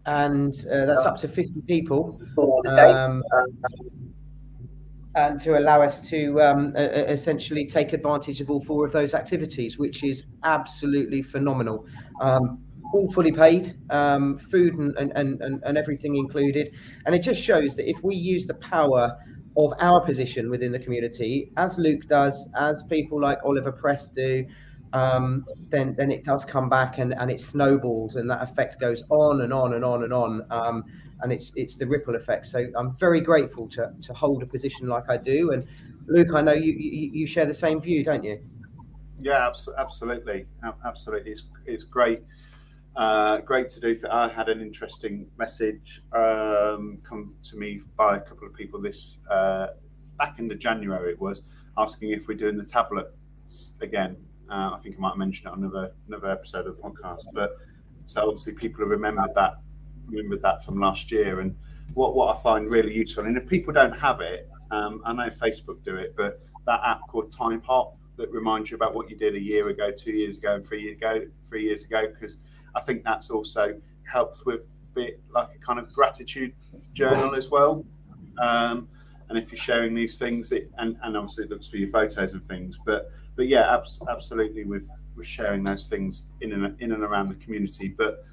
and 0.06 0.54
uh, 0.72 0.86
that's 0.86 1.02
up 1.02 1.18
to 1.18 1.28
50 1.28 1.62
people. 1.62 2.20
For 2.36 2.62
the 2.64 2.70
day. 2.76 2.92
And 5.20 5.40
to 5.42 5.60
allow 5.60 5.82
us 5.82 6.02
to 6.10 6.42
um, 6.42 6.76
essentially 6.76 7.66
take 7.66 7.94
advantage 7.94 8.40
of 8.42 8.50
all 8.50 8.62
four 8.62 8.86
of 8.86 8.92
those 8.92 9.14
activities, 9.14 9.78
which 9.78 10.04
is 10.04 10.26
absolutely 10.44 11.22
phenomenal. 11.22 11.86
Um, 12.22 12.64
all 12.94 13.12
fully 13.12 13.32
paid, 13.32 13.76
um, 13.92 14.38
food 14.38 14.74
and, 14.76 14.98
and, 14.98 15.42
and, 15.42 15.62
and 15.64 15.78
everything 15.78 16.16
included. 16.16 16.72
And 17.06 17.14
it 17.14 17.20
just 17.20 17.42
shows 17.42 17.76
that 17.76 17.88
if 17.88 17.98
we 18.04 18.16
use 18.16 18.48
the 18.48 18.56
power 18.56 19.16
of 19.58 19.74
our 19.80 20.04
position 20.04 20.50
within 20.50 20.72
the 20.72 20.80
community, 20.80 21.52
as 21.58 21.78
Luke 21.78 22.08
does, 22.08 22.48
as 22.58 22.82
people 22.90 23.22
like 23.22 23.40
Oliver 23.44 23.72
Press 23.72 24.10
do, 24.10 24.46
um, 24.94 25.46
then 25.70 25.94
then 25.96 26.10
it 26.10 26.24
does 26.24 26.46
come 26.46 26.68
back 26.68 26.98
and, 26.98 27.14
and 27.14 27.30
it 27.30 27.40
snowballs 27.40 28.16
and 28.16 28.28
that 28.30 28.42
effect 28.42 28.80
goes 28.80 29.04
on 29.10 29.42
and 29.42 29.54
on 29.54 29.74
and 29.74 29.86
on 29.86 30.04
and 30.04 30.14
on. 30.14 30.46
Um, 30.50 30.84
and 31.22 31.32
it's 31.32 31.52
it's 31.56 31.76
the 31.76 31.86
ripple 31.86 32.16
effect. 32.16 32.46
So 32.46 32.68
I'm 32.78 32.96
very 32.96 33.22
grateful 33.22 33.68
to 33.70 33.94
to 34.02 34.14
hold 34.14 34.44
a 34.44 34.46
position 34.46 34.88
like 34.88 35.10
I 35.10 35.18
do. 35.18 35.52
And 35.52 35.66
Luke, 36.08 36.30
I 36.34 36.42
know 36.42 36.54
you 36.54 36.74
you, 36.74 37.12
you 37.14 37.28
share 37.28 37.46
the 37.46 37.54
same 37.54 37.80
view, 37.80 38.04
don't 38.04 38.24
you? 38.24 38.40
Yeah, 39.20 39.52
absolutely, 39.78 40.46
absolutely. 40.86 41.32
It's 41.32 41.44
it's 41.66 41.84
great. 41.84 42.22
Uh, 42.96 43.38
great 43.38 43.70
to 43.70 43.80
do. 43.80 43.96
I 44.12 44.28
had 44.28 44.50
an 44.50 44.62
interesting 44.62 45.28
message 45.38 46.02
um, 46.12 47.00
come 47.08 47.36
to 47.44 47.58
me 47.58 47.82
by 47.96 48.18
a 48.18 48.20
couple 48.20 48.48
of 48.48 48.54
people 48.54 48.82
this 48.82 49.20
uh, 49.30 49.68
back 50.18 50.40
in 50.40 50.48
the 50.48 50.56
January. 50.56 51.12
It 51.12 51.20
was 51.20 51.44
asking 51.78 52.12
if 52.12 52.28
we're 52.28 52.38
doing 52.38 52.58
the 52.58 52.66
tablets 52.66 53.76
again. 53.82 54.18
Uh, 54.50 54.72
I 54.74 54.80
think 54.82 54.96
I 54.98 55.00
might 55.00 55.10
have 55.10 55.18
mentioned 55.18 55.48
it 55.48 55.54
on 55.54 55.64
another 55.64 55.92
another 56.08 56.30
episode 56.32 56.66
of 56.66 56.78
the 56.78 56.82
podcast, 56.82 57.26
but 57.34 57.58
so 58.06 58.28
obviously 58.28 58.54
people 58.54 58.82
have 58.82 58.90
remembered 58.90 59.32
that 59.36 59.54
remembered 60.10 60.42
that 60.42 60.64
from 60.64 60.80
last 60.80 61.12
year. 61.12 61.40
And 61.40 61.56
what 61.94 62.16
what 62.16 62.36
I 62.36 62.40
find 62.42 62.70
really 62.70 62.94
useful, 62.94 63.26
and 63.26 63.38
if 63.38 63.48
people 63.48 63.74
don't 63.74 63.98
have 63.98 64.22
it, 64.22 64.50
um, 64.72 65.02
I 65.06 65.14
know 65.14 65.30
Facebook 65.30 65.84
do 65.84 65.96
it, 65.96 66.14
but 66.16 66.42
that 66.66 66.82
app 66.84 67.02
called 67.08 67.32
Timehop 67.32 67.94
that 68.18 68.32
reminds 68.32 68.70
you 68.70 68.76
about 68.76 68.94
what 68.94 69.10
you 69.10 69.16
did 69.16 69.36
a 69.36 69.40
year 69.40 69.70
ago, 69.70 69.92
two 69.92 70.12
years 70.12 70.38
ago, 70.38 70.56
and 70.56 70.66
three 70.66 70.84
years 70.84 70.98
ago, 70.98 71.26
three 71.44 71.64
years 71.64 71.86
ago, 71.86 72.08
because 72.08 72.38
I 72.76 72.82
think 72.82 73.04
that's 73.04 73.30
also 73.30 73.80
helped 74.04 74.46
with 74.46 74.62
a 74.92 74.96
bit 74.96 75.22
like 75.34 75.50
a 75.56 75.58
kind 75.60 75.80
of 75.80 75.92
gratitude 75.94 76.54
journal 76.94 77.34
as 77.36 77.50
well. 77.50 77.86
Um, 78.40 78.88
and 79.30 79.38
if 79.38 79.52
you're 79.52 79.60
sharing 79.60 79.94
these 79.94 80.18
things, 80.18 80.52
it, 80.52 80.72
and, 80.78 80.98
and 81.04 81.16
obviously 81.16 81.46
it 81.46 81.50
looks 81.50 81.68
for 81.68 81.78
your 81.78 81.88
photos 81.88 82.34
and 82.34 82.46
things, 82.48 82.80
but 82.86 83.12
but 83.36 83.48
yeah, 83.48 83.74
abs- 83.74 84.04
absolutely, 84.10 84.66
with 84.66 84.90
with 85.16 85.26
sharing 85.26 85.64
those 85.64 85.88
things 85.88 86.26
in 86.42 86.52
and 86.52 86.82
in 86.82 86.92
and 86.92 87.04
around 87.04 87.30
the 87.30 87.36
community, 87.36 87.88
but 87.88 88.26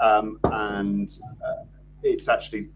um, 0.00 0.38
and 0.44 1.10
uh, 1.44 1.64
it's 2.02 2.28
actually 2.28 2.68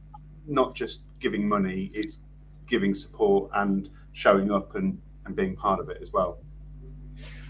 not 0.47 0.75
just 0.75 1.05
giving 1.21 1.49
money; 1.49 1.91
it's 1.95 2.21
giving 2.67 2.95
support 2.95 3.51
and 3.55 3.91
showing 4.13 4.51
up 4.51 4.75
and 4.75 5.01
and 5.27 5.37
being 5.37 5.57
part 5.57 5.81
of 5.81 5.89
it 5.89 5.99
as 6.01 6.13
well. 6.13 6.39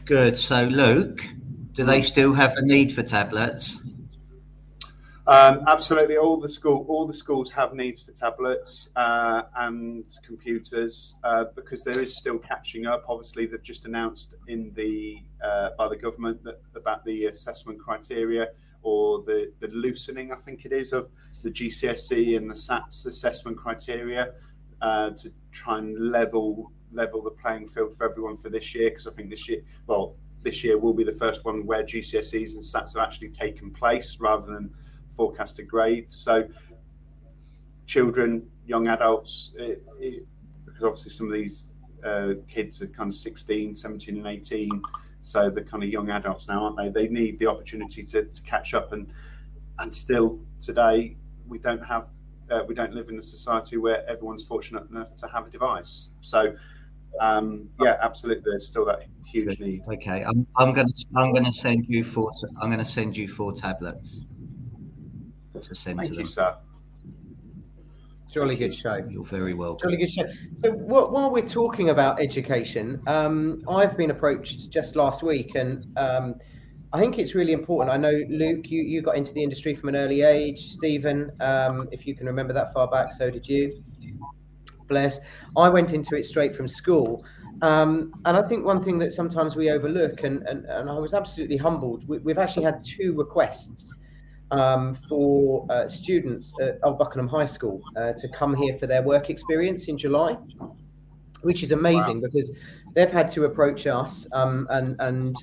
Good. 0.04 0.36
So, 0.36 0.64
Luke, 0.64 1.24
do 1.72 1.84
they 1.84 2.02
still 2.02 2.34
have 2.34 2.56
a 2.56 2.62
need 2.62 2.92
for 2.92 3.02
tablets? 3.02 3.80
Um, 5.26 5.62
absolutely, 5.68 6.16
all 6.16 6.40
the 6.40 6.48
school, 6.48 6.84
all 6.88 7.06
the 7.06 7.14
schools 7.14 7.52
have 7.52 7.72
needs 7.72 8.02
for 8.02 8.10
tablets 8.10 8.88
uh, 8.96 9.42
and 9.56 10.04
computers 10.24 11.14
uh, 11.22 11.44
because 11.54 11.84
there 11.84 12.00
is 12.00 12.16
still 12.18 12.38
catching 12.38 12.86
up. 12.86 13.04
Obviously, 13.08 13.46
they've 13.46 13.62
just 13.62 13.84
announced 13.84 14.34
in 14.48 14.72
the 14.74 15.18
uh, 15.44 15.68
by 15.78 15.88
the 15.88 15.96
government 15.96 16.42
that, 16.42 16.60
about 16.74 17.04
the 17.04 17.26
assessment 17.26 17.78
criteria 17.78 18.48
or 18.82 19.22
the 19.22 19.52
the 19.60 19.68
loosening, 19.68 20.32
I 20.32 20.36
think 20.36 20.64
it 20.64 20.72
is, 20.72 20.92
of 20.92 21.10
the 21.42 21.50
GCSE 21.50 22.36
and 22.36 22.50
the 22.50 22.54
SATS 22.54 23.06
assessment 23.06 23.56
criteria 23.56 24.32
uh, 24.82 25.10
to 25.10 25.32
try 25.52 25.78
and 25.78 26.10
level 26.10 26.72
level 26.92 27.22
the 27.22 27.30
playing 27.30 27.68
field 27.68 27.96
for 27.96 28.08
everyone 28.08 28.36
for 28.36 28.48
this 28.48 28.74
year. 28.74 28.90
Because 28.90 29.06
I 29.06 29.12
think 29.12 29.30
this 29.30 29.48
year, 29.48 29.62
well, 29.86 30.16
this 30.42 30.64
year 30.64 30.78
will 30.78 30.94
be 30.94 31.04
the 31.04 31.12
first 31.12 31.44
one 31.44 31.66
where 31.66 31.82
GCSEs 31.82 32.54
and 32.54 32.62
SATs 32.62 32.94
have 32.94 33.06
actually 33.06 33.30
taken 33.30 33.70
place 33.70 34.18
rather 34.20 34.46
than 34.46 34.70
forecasted 35.10 35.68
grades. 35.68 36.16
So, 36.16 36.48
children, 37.86 38.48
young 38.66 38.88
adults, 38.88 39.52
it, 39.58 39.84
it, 39.98 40.26
because 40.64 40.84
obviously 40.84 41.12
some 41.12 41.26
of 41.26 41.32
these 41.32 41.66
uh, 42.04 42.34
kids 42.48 42.80
are 42.82 42.86
kind 42.86 43.08
of 43.08 43.14
16, 43.14 43.74
17, 43.74 44.16
and 44.16 44.26
18. 44.26 44.82
So 45.22 45.50
they're 45.50 45.64
kind 45.64 45.82
of 45.82 45.90
young 45.90 46.10
adults 46.10 46.48
now, 46.48 46.64
aren't 46.64 46.76
they? 46.76 46.88
They 46.88 47.08
need 47.08 47.38
the 47.38 47.46
opportunity 47.46 48.02
to, 48.04 48.24
to 48.24 48.42
catch 48.42 48.74
up, 48.74 48.92
and 48.92 49.12
and 49.78 49.94
still 49.94 50.40
today 50.60 51.16
we 51.46 51.58
don't 51.58 51.84
have 51.84 52.08
uh, 52.50 52.62
we 52.66 52.74
don't 52.74 52.94
live 52.94 53.08
in 53.08 53.18
a 53.18 53.22
society 53.22 53.76
where 53.76 54.08
everyone's 54.08 54.42
fortunate 54.42 54.88
enough 54.90 55.14
to 55.16 55.26
have 55.28 55.46
a 55.46 55.50
device. 55.50 56.10
So 56.20 56.54
um, 57.20 57.68
yeah, 57.80 57.96
absolutely, 58.02 58.44
there's 58.50 58.66
still 58.66 58.84
that 58.86 59.02
huge 59.26 59.58
need. 59.60 59.82
Okay, 59.88 60.24
I'm, 60.24 60.46
I'm 60.56 60.72
gonna 60.72 60.92
I'm 61.16 61.32
gonna 61.32 61.52
send 61.52 61.86
you 61.88 62.04
four 62.04 62.32
I'm 62.60 62.70
gonna 62.70 62.84
send 62.84 63.16
you 63.16 63.28
four 63.28 63.52
tablets 63.52 64.26
to 65.60 65.74
send 65.74 66.00
Thank 66.00 66.12
to 66.12 66.16
them. 66.18 66.26
sir. 66.26 66.56
Jolly 68.30 68.54
good 68.54 68.74
show. 68.74 68.96
You're 69.08 69.24
very 69.24 69.54
welcome. 69.54 69.88
Jolly 69.88 69.96
good 69.96 70.12
show. 70.12 70.24
So, 70.62 70.70
while 70.72 71.30
we're 71.30 71.48
talking 71.48 71.90
about 71.90 72.20
education, 72.20 73.02
um, 73.08 73.64
I've 73.68 73.96
been 73.96 74.10
approached 74.10 74.70
just 74.70 74.94
last 74.94 75.22
week, 75.22 75.56
and 75.56 75.86
um, 75.98 76.36
I 76.92 77.00
think 77.00 77.18
it's 77.18 77.34
really 77.34 77.52
important. 77.52 77.92
I 77.92 77.96
know, 77.96 78.22
Luke, 78.28 78.70
you, 78.70 78.82
you 78.82 79.02
got 79.02 79.16
into 79.16 79.32
the 79.32 79.42
industry 79.42 79.74
from 79.74 79.88
an 79.88 79.96
early 79.96 80.22
age. 80.22 80.72
Stephen, 80.72 81.32
um, 81.40 81.88
if 81.90 82.06
you 82.06 82.14
can 82.14 82.26
remember 82.26 82.52
that 82.52 82.72
far 82.72 82.88
back, 82.88 83.12
so 83.12 83.30
did 83.30 83.48
you. 83.48 83.82
Bless. 84.86 85.18
I 85.56 85.68
went 85.68 85.92
into 85.92 86.16
it 86.16 86.24
straight 86.24 86.54
from 86.54 86.68
school. 86.68 87.24
Um, 87.62 88.12
and 88.24 88.36
I 88.36 88.42
think 88.42 88.64
one 88.64 88.82
thing 88.82 88.98
that 88.98 89.12
sometimes 89.12 89.54
we 89.54 89.70
overlook, 89.70 90.22
and, 90.22 90.42
and, 90.48 90.64
and 90.66 90.88
I 90.88 90.98
was 90.98 91.14
absolutely 91.14 91.56
humbled, 91.56 92.08
we, 92.08 92.32
have 92.32 92.38
actually 92.38 92.64
had 92.64 92.82
two 92.82 93.12
requests 93.12 93.94
um, 94.50 94.94
for 95.08 95.66
uh, 95.70 95.86
students 95.86 96.52
at 96.60 96.78
Old 96.82 96.98
Buckenham 96.98 97.28
High 97.28 97.46
School 97.46 97.80
uh, 97.96 98.12
to 98.14 98.28
come 98.28 98.54
here 98.54 98.76
for 98.78 98.86
their 98.86 99.02
work 99.02 99.30
experience 99.30 99.88
in 99.88 99.96
July, 99.96 100.36
which 101.42 101.62
is 101.62 101.72
amazing 101.72 102.20
wow. 102.20 102.28
because 102.30 102.52
they've 102.94 103.12
had 103.12 103.30
to 103.30 103.44
approach 103.44 103.86
us 103.86 104.26
um, 104.32 104.66
and 104.70 104.96
and 105.00 105.36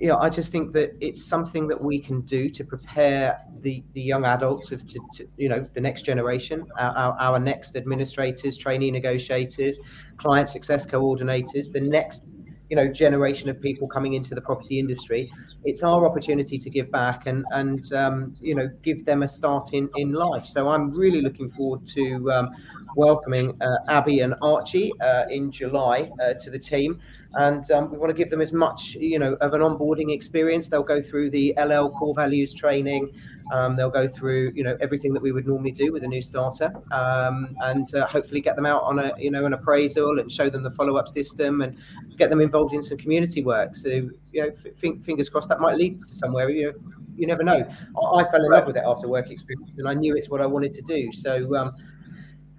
you 0.00 0.08
know, 0.08 0.16
I 0.16 0.30
just 0.30 0.50
think 0.50 0.72
that 0.72 0.96
it's 1.00 1.22
something 1.22 1.68
that 1.68 1.80
we 1.80 2.00
can 2.00 2.22
do 2.22 2.48
to 2.48 2.64
prepare 2.64 3.38
the, 3.60 3.84
the 3.92 4.00
young 4.00 4.24
adults 4.24 4.72
of, 4.72 4.84
to, 4.86 4.98
to 5.14 5.28
you 5.36 5.50
know, 5.50 5.62
the 5.74 5.80
next 5.80 6.02
generation, 6.02 6.66
our, 6.78 6.96
our, 6.96 7.16
our, 7.20 7.38
next 7.38 7.76
administrators, 7.76 8.56
trainee 8.56 8.90
negotiators, 8.90 9.76
client 10.16 10.48
success 10.48 10.86
coordinators, 10.86 11.70
the 11.70 11.82
next 11.82 12.24
you 12.70 12.76
know 12.76 12.86
generation 12.86 13.50
of 13.50 13.60
people 13.60 13.86
coming 13.88 14.14
into 14.14 14.34
the 14.34 14.40
property 14.40 14.78
industry 14.78 15.30
it's 15.64 15.82
our 15.82 16.06
opportunity 16.06 16.56
to 16.58 16.70
give 16.70 16.90
back 16.90 17.26
and 17.26 17.44
and 17.50 17.92
um, 17.92 18.32
you 18.40 18.54
know 18.54 18.70
give 18.82 19.04
them 19.04 19.22
a 19.22 19.28
start 19.28 19.70
in 19.72 19.90
in 19.96 20.12
life. 20.12 20.46
So 20.46 20.68
i'm 20.68 20.90
really 20.92 21.20
looking 21.20 21.50
forward 21.50 21.84
to 21.86 22.32
um, 22.32 22.50
welcoming 22.96 23.60
uh, 23.60 23.78
abby 23.88 24.20
and 24.20 24.34
archie 24.40 24.92
uh, 25.00 25.24
in 25.30 25.50
july 25.50 26.10
uh, 26.22 26.34
to 26.34 26.50
the 26.50 26.58
team 26.58 27.00
and 27.34 27.70
um, 27.70 27.90
we 27.90 27.98
want 27.98 28.10
to 28.10 28.14
give 28.14 28.30
them 28.30 28.40
as 28.40 28.52
much 28.52 28.94
you 28.94 29.18
know 29.18 29.34
of 29.40 29.54
an 29.54 29.60
onboarding 29.60 30.12
experience 30.12 30.68
they'll 30.68 30.82
go 30.82 31.00
through 31.00 31.30
the 31.30 31.54
ll 31.58 31.90
core 31.90 32.14
values 32.14 32.52
training 32.52 33.10
um, 33.52 33.76
they'll 33.76 33.90
go 33.90 34.06
through, 34.06 34.52
you 34.54 34.62
know, 34.62 34.76
everything 34.80 35.12
that 35.12 35.22
we 35.22 35.32
would 35.32 35.46
normally 35.46 35.72
do 35.72 35.92
with 35.92 36.04
a 36.04 36.06
new 36.06 36.22
starter, 36.22 36.70
um, 36.92 37.56
and 37.60 37.94
uh, 37.94 38.06
hopefully 38.06 38.40
get 38.40 38.56
them 38.56 38.66
out 38.66 38.82
on 38.82 38.98
a, 38.98 39.12
you 39.18 39.30
know, 39.30 39.44
an 39.44 39.52
appraisal 39.52 40.20
and 40.20 40.30
show 40.30 40.48
them 40.48 40.62
the 40.62 40.70
follow-up 40.70 41.08
system 41.08 41.62
and 41.62 41.76
get 42.16 42.30
them 42.30 42.40
involved 42.40 42.74
in 42.74 42.82
some 42.82 42.98
community 42.98 43.42
work. 43.42 43.74
So, 43.74 43.88
you 43.88 44.12
know, 44.34 44.50
f- 44.64 45.02
fingers 45.02 45.28
crossed 45.28 45.48
that 45.48 45.60
might 45.60 45.76
lead 45.76 45.98
to 45.98 46.06
somewhere. 46.06 46.48
You 46.50 46.66
know, 46.66 46.72
you 47.16 47.26
never 47.26 47.42
know. 47.42 47.64
I, 48.00 48.20
I, 48.20 48.24
fell 48.30 48.44
in 48.44 48.50
love 48.50 48.66
with 48.66 48.76
it 48.76 48.84
after 48.86 49.08
work 49.08 49.30
experience, 49.30 49.72
and 49.78 49.88
I 49.88 49.94
knew 49.94 50.16
it's 50.16 50.28
what 50.28 50.40
I 50.40 50.46
wanted 50.46 50.72
to 50.72 50.82
do. 50.82 51.12
So. 51.12 51.72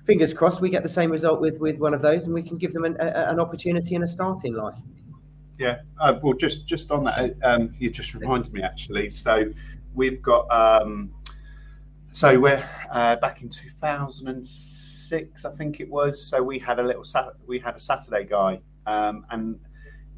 Fingers 0.05 0.33
crossed, 0.33 0.61
we 0.61 0.69
get 0.69 0.83
the 0.83 0.89
same 0.89 1.11
result 1.11 1.39
with 1.41 1.57
with 1.59 1.77
one 1.77 1.93
of 1.93 2.01
those, 2.01 2.25
and 2.25 2.33
we 2.33 2.41
can 2.41 2.57
give 2.57 2.73
them 2.73 2.85
an, 2.85 2.97
a, 2.99 3.29
an 3.29 3.39
opportunity 3.39 3.95
and 3.95 4.03
a 4.03 4.07
start 4.07 4.45
in 4.45 4.53
life. 4.53 4.77
Yeah, 5.57 5.81
uh, 5.99 6.19
well, 6.21 6.33
just 6.33 6.67
just 6.67 6.91
on 6.91 7.03
that, 7.03 7.35
um, 7.43 7.75
you 7.77 7.89
just 7.89 8.13
reminded 8.13 8.51
me 8.51 8.63
actually. 8.63 9.09
So 9.11 9.51
we've 9.93 10.21
got 10.21 10.49
um, 10.51 11.13
so 12.11 12.39
we're 12.39 12.67
uh, 12.91 13.15
back 13.17 13.41
in 13.41 13.49
2006 13.49 15.45
i 15.45 15.51
think 15.51 15.79
it 15.79 15.89
was 15.89 16.21
so 16.21 16.43
we 16.43 16.59
had 16.59 16.77
a 16.77 16.83
little 16.83 17.03
sat- 17.05 17.33
we 17.47 17.57
had 17.57 17.75
a 17.75 17.79
saturday 17.79 18.25
guy 18.25 18.59
um, 18.85 19.25
and 19.31 19.59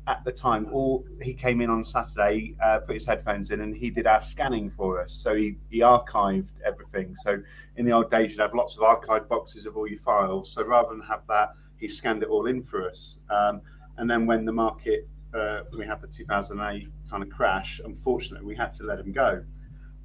at 0.07 0.23
the 0.25 0.31
time 0.31 0.67
all 0.71 1.05
he 1.21 1.33
came 1.33 1.61
in 1.61 1.69
on 1.69 1.81
saturday 1.83 2.55
uh, 2.61 2.79
put 2.79 2.93
his 2.93 3.05
headphones 3.05 3.51
in 3.51 3.61
and 3.61 3.75
he 3.75 3.89
did 3.89 4.05
our 4.05 4.19
scanning 4.19 4.69
for 4.69 5.01
us. 5.01 5.13
So 5.13 5.35
he, 5.35 5.55
he 5.69 5.79
archived 5.79 6.51
everything. 6.65 7.15
So 7.15 7.41
in 7.77 7.85
the 7.85 7.93
old 7.93 8.11
days 8.11 8.31
you'd 8.31 8.41
have 8.41 8.53
lots 8.53 8.75
of 8.75 8.83
archive 8.83 9.29
boxes 9.29 9.65
of 9.65 9.77
all 9.77 9.87
your 9.87 9.99
files. 9.99 10.51
So 10.51 10.65
rather 10.65 10.89
than 10.89 11.01
have 11.01 11.21
that 11.29 11.53
he 11.77 11.87
scanned 11.87 12.23
it 12.23 12.29
all 12.29 12.47
in 12.47 12.61
for 12.61 12.87
us. 12.87 13.19
Um, 13.29 13.61
and 13.97 14.09
then 14.09 14.25
when 14.25 14.45
the 14.45 14.51
market 14.51 15.07
uh, 15.33 15.61
we 15.77 15.85
had 15.85 15.99
the 16.01 16.07
2008 16.07 16.87
kind 17.09 17.23
of 17.23 17.29
crash 17.29 17.81
unfortunately 17.83 18.45
we 18.45 18.55
had 18.55 18.73
to 18.73 18.83
let 18.83 18.99
him 18.99 19.11
go. 19.11 19.43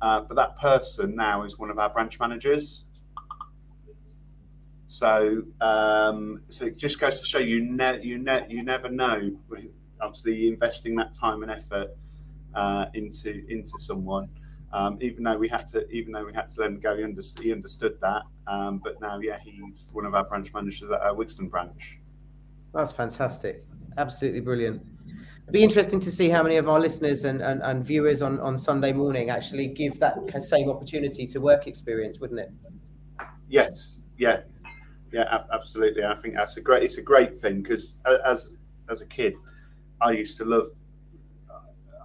Uh, 0.01 0.21
but 0.21 0.37
that 0.37 0.57
person 0.59 1.17
now 1.17 1.43
is 1.43 1.59
one 1.59 1.71
of 1.71 1.79
our 1.79 1.91
branch 1.91 2.21
managers. 2.21 2.87
So, 4.87 5.43
um, 5.61 6.41
so 6.49 6.65
it 6.67 6.79
just 6.79 6.99
goes 6.99 7.21
to 7.21 7.27
show 7.27 7.39
you, 7.39 7.61
ne- 7.61 8.01
you, 8.03 8.17
ne- 8.17 8.47
you 8.49 8.63
never 8.63 8.89
know. 8.89 9.37
Obviously, 10.01 10.49
investing 10.49 10.95
that 10.97 11.15
time 11.15 11.43
and 11.43 11.51
effort 11.51 11.97
uh, 12.55 12.87
into 12.95 13.45
into 13.49 13.79
someone, 13.79 14.29
um, 14.73 14.99
even 15.01 15.25
though 15.25 15.37
we 15.37 15.49
had 15.49 15.67
to, 15.69 15.89
even 15.91 16.13
though 16.13 16.25
we 16.25 16.33
had 16.33 16.49
to 16.49 16.61
let 16.61 16.71
him 16.71 16.81
go, 16.81 16.97
he, 16.97 17.05
understood, 17.05 17.45
he 17.45 17.53
understood 17.53 17.99
that. 18.01 18.23
Um, 18.47 18.81
but 18.83 19.01
now, 19.01 19.19
yeah, 19.19 19.39
he's 19.43 19.91
one 19.93 20.05
of 20.05 20.15
our 20.15 20.25
branch 20.25 20.53
managers 20.53 20.91
at 20.91 21.01
our 21.01 21.15
Wigston 21.15 21.51
branch. 21.51 21.99
That's 22.75 22.93
fantastic. 22.93 23.65
Absolutely 23.97 24.41
brilliant. 24.41 24.83
It'd 25.43 25.55
be 25.55 25.63
interesting 25.63 26.01
to 26.01 26.11
see 26.11 26.29
how 26.29 26.43
many 26.43 26.57
of 26.57 26.69
our 26.69 26.79
listeners 26.79 27.25
and, 27.25 27.41
and, 27.41 27.63
and 27.63 27.83
viewers 27.83 28.21
on, 28.21 28.39
on 28.41 28.59
Sunday 28.59 28.93
morning 28.93 29.31
actually 29.31 29.69
give 29.69 29.99
that 29.99 30.19
same 30.43 30.69
opportunity 30.69 31.27
to 31.27 31.41
work 31.41 31.67
experience, 31.67 32.21
wouldn't 32.21 32.41
it? 32.41 32.51
Yes, 33.49 34.03
yeah, 34.19 34.41
yeah, 35.11 35.45
absolutely. 35.51 36.05
I 36.05 36.15
think 36.17 36.35
that's 36.35 36.59
a 36.59 36.61
great. 36.61 36.83
It's 36.83 36.99
a 36.99 37.03
great 37.03 37.39
thing 37.39 37.63
because 37.63 37.97
as 38.27 38.59
as 38.91 39.01
a 39.01 39.07
kid, 39.07 39.37
I 40.01 40.13
used 40.13 40.37
to 40.39 40.45
love. 40.45 40.67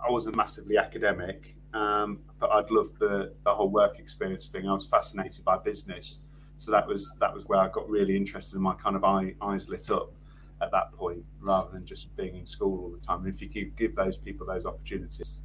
I 0.05 0.11
wasn't 0.11 0.35
massively 0.35 0.77
academic, 0.77 1.55
um, 1.73 2.19
but 2.39 2.51
I'd 2.51 2.69
love 2.71 2.97
the 2.99 3.33
the 3.43 3.53
whole 3.53 3.69
work 3.69 3.99
experience 3.99 4.47
thing. 4.47 4.67
I 4.67 4.73
was 4.73 4.85
fascinated 4.85 5.45
by 5.45 5.57
business, 5.57 6.21
so 6.57 6.71
that 6.71 6.87
was 6.87 7.15
that 7.19 7.33
was 7.33 7.45
where 7.45 7.59
I 7.59 7.69
got 7.69 7.89
really 7.89 8.15
interested. 8.15 8.55
and 8.55 8.63
my 8.63 8.75
kind 8.75 8.95
of 8.95 9.03
eye, 9.03 9.35
eyes 9.41 9.69
lit 9.69 9.89
up 9.89 10.13
at 10.61 10.71
that 10.71 10.91
point 10.93 11.23
rather 11.41 11.69
than 11.71 11.85
just 11.85 12.15
being 12.15 12.35
in 12.35 12.45
school 12.45 12.83
all 12.83 12.89
the 12.89 13.05
time. 13.05 13.25
And 13.25 13.33
if 13.33 13.41
you 13.41 13.47
give, 13.49 13.75
give 13.75 13.95
those 13.95 14.17
people 14.17 14.45
those 14.47 14.65
opportunities, 14.65 15.41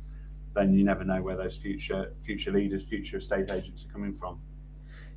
then 0.55 0.73
you 0.73 0.85
never 0.85 1.05
know 1.05 1.21
where 1.23 1.37
those 1.37 1.57
future 1.57 2.13
future 2.21 2.53
leaders, 2.53 2.85
future 2.85 3.19
estate 3.19 3.51
agents 3.51 3.85
are 3.85 3.93
coming 3.93 4.13
from. 4.13 4.41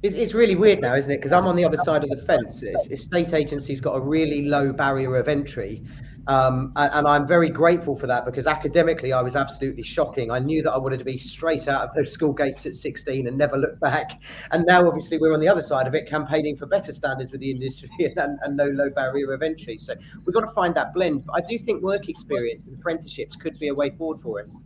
It's, 0.04 0.16
it's 0.16 0.34
really 0.34 0.56
weird 0.56 0.82
now, 0.82 0.96
isn't 0.96 1.12
it? 1.12 1.18
Because 1.18 1.32
I'm 1.32 1.46
on 1.46 1.56
the 1.56 1.64
other 1.64 1.78
side 1.78 2.04
of 2.04 2.10
the 2.10 2.18
fence. 2.18 2.64
Estate 2.64 3.34
agencies 3.34 3.80
got 3.80 3.96
a 3.96 4.00
really 4.00 4.46
low 4.46 4.74
barrier 4.74 5.16
of 5.16 5.28
entry. 5.28 5.84
Um, 6.28 6.72
and, 6.75 7.08
I'm 7.08 7.28
very 7.28 7.50
grateful 7.50 7.96
for 7.96 8.06
that 8.08 8.25
because 8.25 8.46
academically 8.46 9.12
I 9.12 9.22
was 9.22 9.36
absolutely 9.36 9.84
shocking. 9.84 10.30
I 10.30 10.38
knew 10.40 10.62
that 10.62 10.72
I 10.72 10.78
wanted 10.78 11.00
to 11.00 11.06
be 11.06 11.18
straight 11.18 11.68
out 11.68 11.90
of 11.90 11.96
those 11.96 12.12
school 12.12 12.32
gates 12.32 12.66
at 12.66 12.75
16 12.75 13.28
and 13.28 13.38
never 13.38 13.58
look 13.58 13.80
back. 13.80 14.22
And 14.51 14.63
now, 14.66 14.88
obviously, 14.88 15.18
we're 15.18 15.34
on 15.34 15.40
the 15.40 15.48
other 15.48 15.63
side 15.63 15.88
of 15.88 15.96
it, 15.96 16.08
campaigning 16.08 16.56
for 16.56 16.68
better 16.68 16.94
standards 16.94 17.32
with 17.32 17.42
the 17.42 17.50
industry 17.50 17.90
and, 18.18 18.38
and 18.44 18.56
no 18.56 18.66
low 18.66 18.90
barrier 18.92 19.34
of 19.34 19.42
entry. 19.42 19.78
So 19.78 19.96
we've 20.25 20.34
got 20.34 20.42
to 20.42 20.51
find 20.51 20.75
that 20.75 20.94
blend. 20.94 21.25
But 21.25 21.34
I 21.34 21.42
do 21.42 21.58
think 21.58 21.82
work 21.82 22.08
experience 22.08 22.66
and 22.66 22.78
apprenticeships 22.78 23.36
could 23.36 23.58
be 23.58 23.70
a 23.70 23.74
way 23.74 23.90
forward 23.90 24.22
for 24.22 24.42
us. 24.42 24.62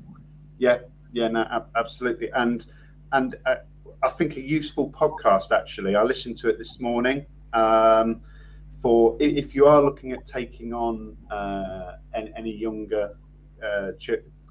Yeah, 0.57 0.79
yeah, 1.13 1.29
no, 1.29 1.63
absolutely. 1.75 2.29
And 2.31 2.65
and 3.13 3.35
uh, 3.45 3.55
I 4.03 4.09
think 4.09 4.35
a 4.35 4.41
useful 4.41 4.91
podcast 4.91 5.51
actually. 5.51 5.95
I 5.95 6.03
listened 6.03 6.37
to 6.39 6.49
it 6.49 6.57
this 6.57 6.81
morning. 6.81 7.25
Um, 7.53 8.21
for 8.85 9.17
if 9.19 9.55
you 9.55 9.65
are 9.65 9.81
looking 9.81 10.11
at 10.11 10.27
taking 10.27 10.71
on 10.71 11.17
uh, 11.31 11.93
any, 12.13 12.55
younger 12.55 13.17
uh, 13.63 13.87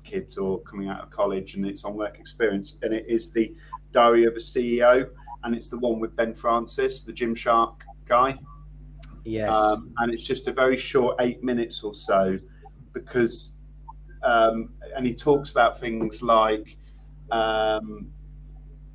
kids 0.03 0.37
or 0.37 0.61
coming 0.63 0.89
out 0.89 1.01
of 1.05 1.11
college 1.11 1.55
and 1.55 1.65
it's 1.65 1.85
on 1.85 1.95
work 1.95 2.19
experience, 2.19 2.77
and 2.83 2.93
it 2.93 3.05
is 3.09 3.31
the 3.31 3.55
Diary 3.93 4.25
of 4.25 4.33
a 4.35 4.41
CEO, 4.41 5.09
and 5.45 5.55
it's 5.55 5.69
the 5.69 5.79
one 5.79 6.01
with 6.01 6.17
Ben 6.17 6.35
Francis, 6.35 7.03
the 7.03 7.13
Gymshark 7.13 7.77
guy. 8.07 8.37
Yes. 9.23 9.51
Um, 9.51 9.95
and 9.99 10.13
it's 10.13 10.25
just 10.25 10.49
a 10.49 10.53
very 10.53 10.77
short 10.77 11.15
eight 11.21 11.45
minutes 11.45 11.85
or 11.85 11.95
so 11.95 12.37
because, 12.93 13.55
um, 14.25 14.71
and 14.97 15.07
he 15.07 15.15
talks 15.15 15.53
about 15.53 15.79
things 15.79 16.23
like 16.23 16.77
um, 17.31 18.11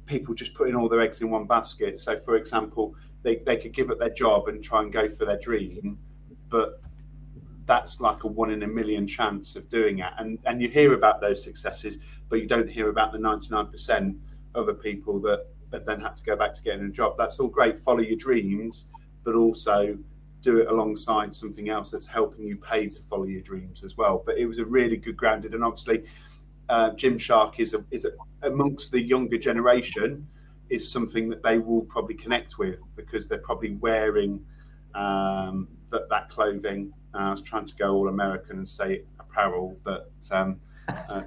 people 0.06 0.34
just 0.34 0.54
putting 0.54 0.76
all 0.76 0.90
their 0.90 1.00
eggs 1.00 1.22
in 1.22 1.30
one 1.30 1.46
basket. 1.46 1.98
So, 1.98 2.18
for 2.18 2.36
example, 2.36 2.94
they, 3.24 3.38
they 3.38 3.58
could 3.58 3.74
give 3.74 3.90
up 3.90 4.00
their 4.00 4.10
job 4.10 4.48
and 4.48 4.64
try 4.64 4.82
and 4.82 4.92
go 4.92 5.10
for 5.10 5.26
their 5.26 5.40
dream, 5.40 5.98
but 6.50 6.82
that's 7.66 8.02
like 8.02 8.24
a 8.24 8.28
one 8.28 8.50
in 8.50 8.64
a 8.64 8.68
million 8.68 9.06
chance 9.06 9.56
of 9.56 9.70
doing 9.70 10.00
it. 10.00 10.12
And 10.18 10.40
and 10.46 10.62
you 10.62 10.70
hear 10.70 10.94
about 10.94 11.22
those 11.22 11.44
successes, 11.44 12.00
but 12.28 12.38
you 12.38 12.48
don't 12.48 12.70
hear 12.70 12.90
about 12.90 13.12
the 13.12 13.20
99% 13.20 14.18
other 14.56 14.74
people 14.74 15.20
that, 15.20 15.46
that 15.70 15.86
then 15.86 16.02
had 16.02 16.16
to 16.16 16.24
go 16.24 16.36
back 16.36 16.54
to 16.54 16.64
getting 16.64 16.86
a 16.86 16.90
job. 16.90 17.16
That's 17.18 17.40
all 17.40 17.48
great. 17.48 17.78
Follow 17.78 18.00
your 18.00 18.18
dreams, 18.18 18.88
but 19.24 19.36
also 19.36 19.98
do 20.42 20.60
it 20.60 20.68
alongside 20.68 21.36
something 21.36 21.70
else 21.70 21.92
that's 21.92 22.08
helping 22.08 22.48
you 22.48 22.56
pay 22.56 22.88
to 22.88 23.02
follow 23.04 23.26
your 23.26 23.42
dreams 23.42 23.84
as 23.84 23.98
well. 23.98 24.24
But 24.26 24.38
it 24.38 24.46
was 24.46 24.60
a 24.60 24.66
really 24.66 24.98
good 24.98 25.18
grounded, 25.18 25.54
and 25.54 25.64
obviously, 25.64 26.06
uh, 26.70 26.92
Gymshark 26.92 27.60
is 27.60 27.74
a, 27.74 27.84
is 27.92 28.06
a, 28.06 28.12
amongst 28.42 28.92
the 28.92 29.02
younger 29.02 29.38
generation 29.38 30.28
is 30.70 30.92
something 30.92 31.30
that 31.30 31.44
they 31.44 31.58
will 31.58 31.82
probably 31.82 32.16
connect 32.16 32.58
with 32.58 32.82
because 32.96 33.28
they're 33.28 33.40
probably 33.40 33.72
wearing 33.76 34.46
um, 34.96 35.68
that, 35.90 36.10
that 36.10 36.30
clothing. 36.30 36.94
Uh, 37.14 37.18
I 37.18 37.32
was 37.32 37.42
trying 37.42 37.66
to 37.66 37.76
go 37.76 37.96
all 37.96 38.08
American 38.08 38.58
and 38.58 38.68
say 38.68 39.04
apparel, 39.20 39.78
but 39.84 40.12
um, 40.32 40.60
uh, 40.88 41.22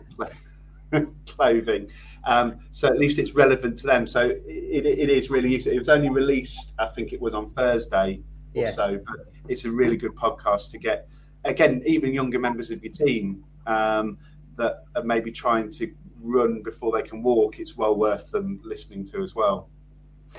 clothing. 1.26 1.88
Um, 2.24 2.60
so 2.70 2.88
at 2.88 2.98
least 2.98 3.18
it's 3.18 3.34
relevant 3.34 3.78
to 3.78 3.86
them. 3.86 4.06
So 4.06 4.30
it, 4.30 4.86
it 4.86 5.10
is 5.10 5.30
really 5.30 5.50
useful. 5.50 5.72
It 5.72 5.78
was 5.78 5.88
only 5.88 6.08
released, 6.08 6.74
I 6.78 6.86
think 6.86 7.12
it 7.12 7.20
was 7.20 7.34
on 7.34 7.48
Thursday 7.48 8.20
or 8.54 8.66
so, 8.66 9.00
but 9.06 9.32
it's 9.48 9.64
a 9.64 9.70
really 9.70 9.96
good 9.96 10.14
podcast 10.14 10.70
to 10.72 10.78
get, 10.78 11.08
again, 11.44 11.82
even 11.86 12.12
younger 12.12 12.38
members 12.38 12.70
of 12.70 12.82
your 12.82 12.92
team 12.92 13.44
um, 13.66 14.18
that 14.56 14.84
are 14.94 15.02
maybe 15.02 15.32
trying 15.32 15.70
to 15.70 15.90
run 16.22 16.62
before 16.62 16.92
they 16.92 17.02
can 17.02 17.22
walk, 17.22 17.58
it's 17.58 17.76
well 17.76 17.96
worth 17.96 18.30
them 18.30 18.60
listening 18.64 19.04
to 19.06 19.22
as 19.22 19.34
well. 19.34 19.68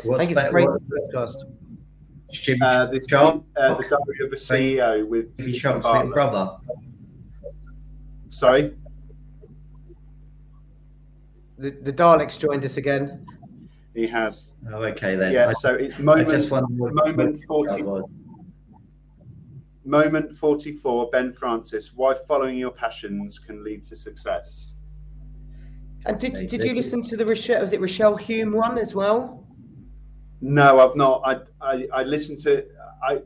What's 0.04 0.24
I 0.24 0.26
think 0.26 0.38
it's 0.38 0.50
great 0.50 0.68
podcast. 0.68 1.36
Uh, 2.64 2.88
this 2.88 3.08
Sharp, 3.08 3.44
uh, 3.56 3.76
the 3.76 3.84
Diary 3.84 4.26
of 4.26 4.34
a 4.34 4.36
CEO 4.36 5.08
with 5.08 5.40
Steve 5.40 5.56
Sharp's 5.56 5.86
little 5.86 6.10
brother. 6.12 6.58
Sorry. 8.30 8.74
The, 11.60 11.70
the 11.70 11.94
Daleks 11.94 12.40
joined 12.40 12.66
us 12.66 12.78
again. 12.78 13.26
He 13.94 14.08
has. 14.08 14.54
Oh, 14.72 14.84
okay 14.86 15.16
then. 15.16 15.32
Yeah, 15.32 15.50
I, 15.50 15.54
so 15.54 15.76
it's 15.76 16.00
moment, 16.00 16.50
moment 16.50 17.44
40, 17.48 17.84
moment 19.86 20.36
44, 20.36 21.10
Ben 21.12 21.32
Francis, 21.32 21.94
why 21.94 22.16
following 22.28 22.58
your 22.58 22.72
passions 22.72 23.38
can 23.38 23.64
lead 23.64 23.84
to 23.86 23.96
success. 23.96 24.78
And 26.06 26.20
did, 26.20 26.34
did 26.48 26.64
you 26.64 26.74
listen 26.74 27.02
to 27.04 27.18
the 27.18 27.26
Rochelle, 27.26 27.62
was 27.62 27.74
it 27.74 27.82
Rochelle 27.82 28.18
Hume 28.18 28.54
one 28.54 28.78
as 28.78 28.94
well? 28.94 29.46
No, 30.42 30.80
I've 30.80 30.96
not. 30.96 31.22
I, 31.26 31.40
I, 31.62 31.88
I 31.94 32.04
listened 32.04 32.40
to 32.42 32.54
it. 32.54 32.72
I, 33.02 33.22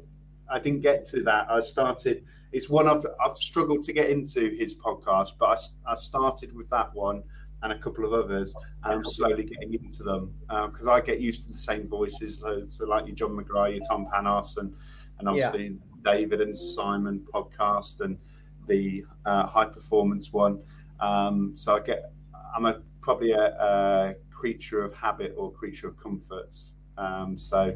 I 0.49 0.59
didn't 0.59 0.81
get 0.81 1.05
to 1.05 1.23
that. 1.23 1.49
I 1.49 1.61
started, 1.61 2.23
it's 2.51 2.69
one 2.69 2.87
I've, 2.87 3.03
I've 3.23 3.37
struggled 3.37 3.83
to 3.85 3.93
get 3.93 4.09
into 4.09 4.55
his 4.55 4.75
podcast, 4.75 5.31
but 5.39 5.59
I, 5.85 5.91
I 5.91 5.95
started 5.95 6.55
with 6.55 6.69
that 6.69 6.93
one 6.93 7.23
and 7.63 7.73
a 7.73 7.79
couple 7.79 8.05
of 8.05 8.13
others, 8.13 8.55
and 8.83 8.93
I'm 8.93 9.03
slowly 9.03 9.43
getting 9.43 9.73
into 9.73 10.03
them 10.03 10.33
because 10.47 10.87
uh, 10.87 10.91
I 10.91 11.01
get 11.01 11.19
used 11.19 11.43
to 11.45 11.51
the 11.51 11.57
same 11.57 11.87
voices, 11.87 12.43
so 12.67 12.85
like 12.85 13.07
your 13.07 13.15
John 13.15 13.31
McGrath, 13.31 13.75
your 13.75 13.83
Tom 13.83 14.05
Panos, 14.05 14.57
and 14.57 14.75
and 15.17 15.27
obviously 15.27 15.63
yeah. 15.63 16.13
David 16.13 16.41
and 16.41 16.55
Simon 16.55 17.25
podcast 17.33 18.01
and 18.01 18.19
the 18.67 19.03
uh, 19.25 19.47
high 19.47 19.65
performance 19.65 20.31
one. 20.31 20.59
Um, 20.99 21.53
so 21.55 21.75
I 21.75 21.79
get 21.79 22.11
I'm 22.55 22.65
a 22.65 22.81
probably 23.01 23.31
a, 23.31 23.45
a, 23.45 24.13
creature 24.31 24.83
of 24.83 24.93
habit 24.93 25.33
or 25.35 25.51
creature 25.51 25.87
of 25.87 25.97
comforts. 25.97 26.75
Um, 26.97 27.37
so. 27.37 27.75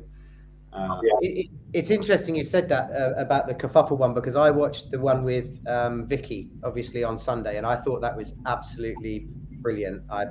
Uh, 0.73 0.99
it, 1.19 1.49
it's 1.73 1.91
interesting 1.91 2.33
you 2.33 2.45
said 2.45 2.69
that 2.69 2.89
uh, 2.91 3.13
about 3.17 3.45
the 3.45 3.53
kerfuffle 3.53 3.97
one 3.97 4.13
because 4.13 4.37
I 4.37 4.49
watched 4.49 4.89
the 4.89 4.99
one 4.99 5.25
with 5.25 5.59
um, 5.67 6.07
Vicky 6.07 6.49
obviously 6.63 7.03
on 7.03 7.17
Sunday 7.17 7.57
and 7.57 7.65
I 7.65 7.75
thought 7.75 7.99
that 7.99 8.15
was 8.15 8.35
absolutely 8.45 9.27
brilliant. 9.59 10.03
I 10.09 10.27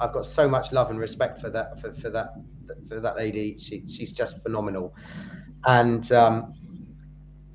I've 0.00 0.12
got 0.12 0.24
so 0.24 0.48
much 0.48 0.72
love 0.72 0.90
and 0.90 0.98
respect 0.98 1.40
for 1.40 1.50
that 1.50 1.80
for, 1.80 1.92
for 1.94 2.10
that 2.10 2.34
for 2.88 3.00
that 3.00 3.16
lady. 3.16 3.56
She 3.58 3.86
she's 3.86 4.12
just 4.12 4.42
phenomenal, 4.42 4.94
and 5.66 6.10
um, 6.12 6.54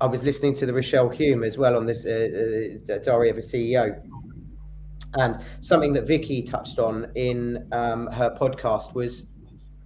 I 0.00 0.06
was 0.06 0.22
listening 0.22 0.54
to 0.56 0.66
the 0.66 0.72
Rochelle 0.72 1.08
Hume 1.08 1.42
as 1.42 1.58
well 1.58 1.76
on 1.76 1.86
this 1.86 2.06
uh, 2.06 2.92
uh, 2.92 2.98
Diary 2.98 3.30
of 3.30 3.38
a 3.38 3.40
CEO, 3.40 4.00
and 5.14 5.40
something 5.60 5.92
that 5.94 6.06
Vicky 6.06 6.42
touched 6.42 6.78
on 6.78 7.10
in 7.14 7.66
um, 7.72 8.06
her 8.08 8.36
podcast 8.38 8.94
was, 8.94 9.26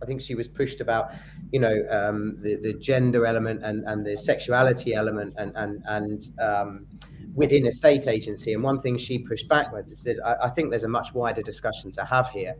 I 0.03 0.07
think 0.07 0.21
she 0.21 0.35
was 0.35 0.49
pushed 0.49 0.81
about, 0.81 1.13
you 1.53 1.61
know, 1.61 1.85
um, 1.91 2.39
the 2.43 2.57
the 2.57 2.73
gender 2.75 3.27
element 3.27 3.63
and 3.65 3.85
and 3.87 4.05
the 4.05 4.17
sexuality 4.17 4.95
element 4.95 5.35
and 5.37 5.53
and 5.57 5.83
and 5.87 6.31
um, 6.41 6.87
within 7.35 7.67
a 7.67 7.73
state 7.73 8.09
agency. 8.09 8.55
And 8.55 8.63
one 8.63 8.81
thing 8.81 8.97
she 8.97 9.19
pushed 9.19 9.49
back 9.49 9.73
with 9.73 9.89
is 9.89 10.03
that 10.05 10.17
I, 10.25 10.47
I 10.47 10.51
think 10.51 10.71
there's 10.71 10.85
a 10.85 10.89
much 10.89 11.15
wider 11.15 11.43
discussion 11.43 11.91
to 11.93 12.05
have 12.05 12.31
here, 12.31 12.55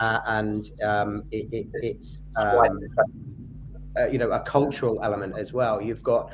uh, 0.00 0.20
and 0.26 0.70
um, 0.84 1.22
it, 1.30 1.48
it, 1.52 1.66
it's 1.74 2.22
um, 2.36 2.78
uh, 3.98 4.06
you 4.06 4.18
know 4.18 4.30
a 4.30 4.40
cultural 4.40 5.02
element 5.02 5.36
as 5.38 5.52
well. 5.52 5.80
You've 5.80 6.02
got 6.02 6.30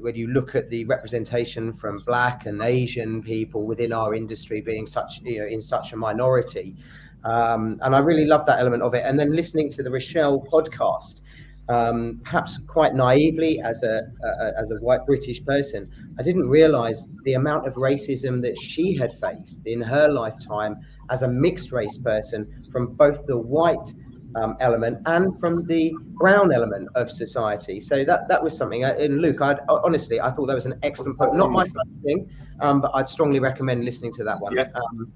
when 0.00 0.14
you 0.14 0.28
look 0.28 0.54
at 0.54 0.68
the 0.70 0.84
representation 0.84 1.72
from 1.72 1.98
black 2.06 2.46
and 2.46 2.62
asian 2.62 3.22
people 3.22 3.66
within 3.66 3.92
our 3.92 4.14
industry 4.14 4.60
being 4.60 4.86
such 4.86 5.20
you 5.22 5.40
know 5.40 5.46
in 5.46 5.60
such 5.60 5.92
a 5.92 5.96
minority 5.96 6.76
um, 7.24 7.78
and 7.82 7.94
i 7.94 7.98
really 7.98 8.24
love 8.24 8.46
that 8.46 8.60
element 8.60 8.82
of 8.82 8.94
it. 8.94 9.02
And 9.04 9.18
then 9.18 9.34
listening 9.34 9.70
to 9.70 9.82
the 9.82 9.90
rochelle 9.90 10.40
podcast 10.52 11.22
um, 11.68 12.20
perhaps 12.24 12.58
quite 12.66 12.94
naively 12.94 13.60
as 13.60 13.82
a, 13.82 14.00
a, 14.24 14.58
as 14.58 14.70
a 14.70 14.76
white 14.76 15.04
british 15.06 15.44
person 15.44 15.90
i 16.18 16.22
didn't 16.22 16.48
realize 16.48 17.08
the 17.24 17.34
amount 17.34 17.66
of 17.66 17.74
racism 17.74 18.40
that 18.42 18.58
she 18.58 18.96
had 18.96 19.12
faced 19.18 19.60
in 19.66 19.80
her 19.80 20.08
lifetime 20.08 20.76
as 21.10 21.22
a 21.22 21.28
mixed 21.28 21.72
race 21.72 21.98
person 21.98 22.64
from 22.72 22.94
both 22.94 23.26
the 23.26 23.36
white 23.36 23.92
um, 24.38 24.56
element 24.60 24.98
and 25.06 25.38
from 25.40 25.66
the 25.66 25.92
brown 26.20 26.52
element 26.52 26.88
of 26.94 27.10
society. 27.10 27.80
So 27.80 28.04
that 28.04 28.28
that 28.28 28.42
was 28.42 28.56
something. 28.56 28.84
Uh, 28.84 28.94
in 28.98 29.20
Luke, 29.20 29.40
I 29.40 29.56
honestly 29.68 30.20
I 30.20 30.30
thought 30.30 30.46
that 30.46 30.54
was 30.54 30.66
an 30.66 30.78
excellent 30.82 31.18
point. 31.18 31.34
Not 31.34 31.50
my 31.50 31.64
thing, 32.04 32.30
um, 32.60 32.80
but 32.80 32.90
I'd 32.94 33.08
strongly 33.08 33.40
recommend 33.40 33.84
listening 33.84 34.12
to 34.14 34.24
that 34.24 34.40
one. 34.40 34.56
Yeah. 34.56 34.68
Um, 34.74 35.12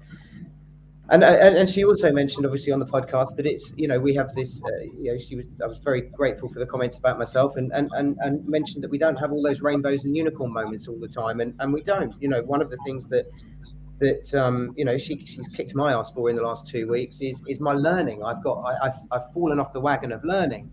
and, 1.09 1.21
and, 1.21 1.57
and 1.57 1.69
she 1.69 1.83
also 1.83 2.11
mentioned 2.13 2.45
obviously 2.45 2.71
on 2.71 2.79
the 2.79 2.85
podcast 2.85 3.35
that 3.35 3.45
it's 3.45 3.73
you 3.75 3.89
know 3.89 3.99
we 3.99 4.15
have 4.15 4.33
this 4.35 4.61
uh, 4.63 4.83
you 4.95 5.13
know 5.13 5.19
she 5.19 5.35
was 5.35 5.47
I 5.61 5.67
was 5.67 5.79
very 5.79 6.01
grateful 6.01 6.47
for 6.47 6.59
the 6.59 6.65
comments 6.65 6.97
about 6.97 7.19
myself 7.19 7.57
and, 7.57 7.71
and 7.73 7.91
and 7.93 8.17
and 8.21 8.47
mentioned 8.47 8.83
that 8.83 8.89
we 8.89 8.97
don't 8.97 9.17
have 9.17 9.31
all 9.31 9.43
those 9.43 9.61
rainbows 9.61 10.05
and 10.05 10.15
unicorn 10.15 10.53
moments 10.53 10.87
all 10.87 10.97
the 10.97 11.07
time 11.07 11.41
and 11.41 11.53
and 11.59 11.73
we 11.73 11.81
don't 11.81 12.13
you 12.21 12.29
know 12.29 12.41
one 12.43 12.61
of 12.61 12.69
the 12.69 12.77
things 12.85 13.07
that 13.07 13.25
that 14.05 14.25
um, 14.43 14.55
you 14.79 14.85
know 14.87 14.97
she, 14.97 15.13
she's 15.25 15.47
kicked 15.57 15.73
my 15.75 15.89
ass 15.97 16.11
for 16.11 16.29
in 16.29 16.35
the 16.35 16.45
last 16.49 16.63
two 16.73 16.83
weeks 16.95 17.15
is 17.21 17.37
is 17.47 17.59
my 17.59 17.73
learning. 17.73 18.23
I've 18.23 18.43
got 18.47 18.57
I, 18.71 18.73
have 18.87 18.99
I've 19.15 19.27
fallen 19.33 19.59
off 19.61 19.71
the 19.77 19.83
wagon 19.89 20.11
of 20.11 20.21
learning, 20.23 20.65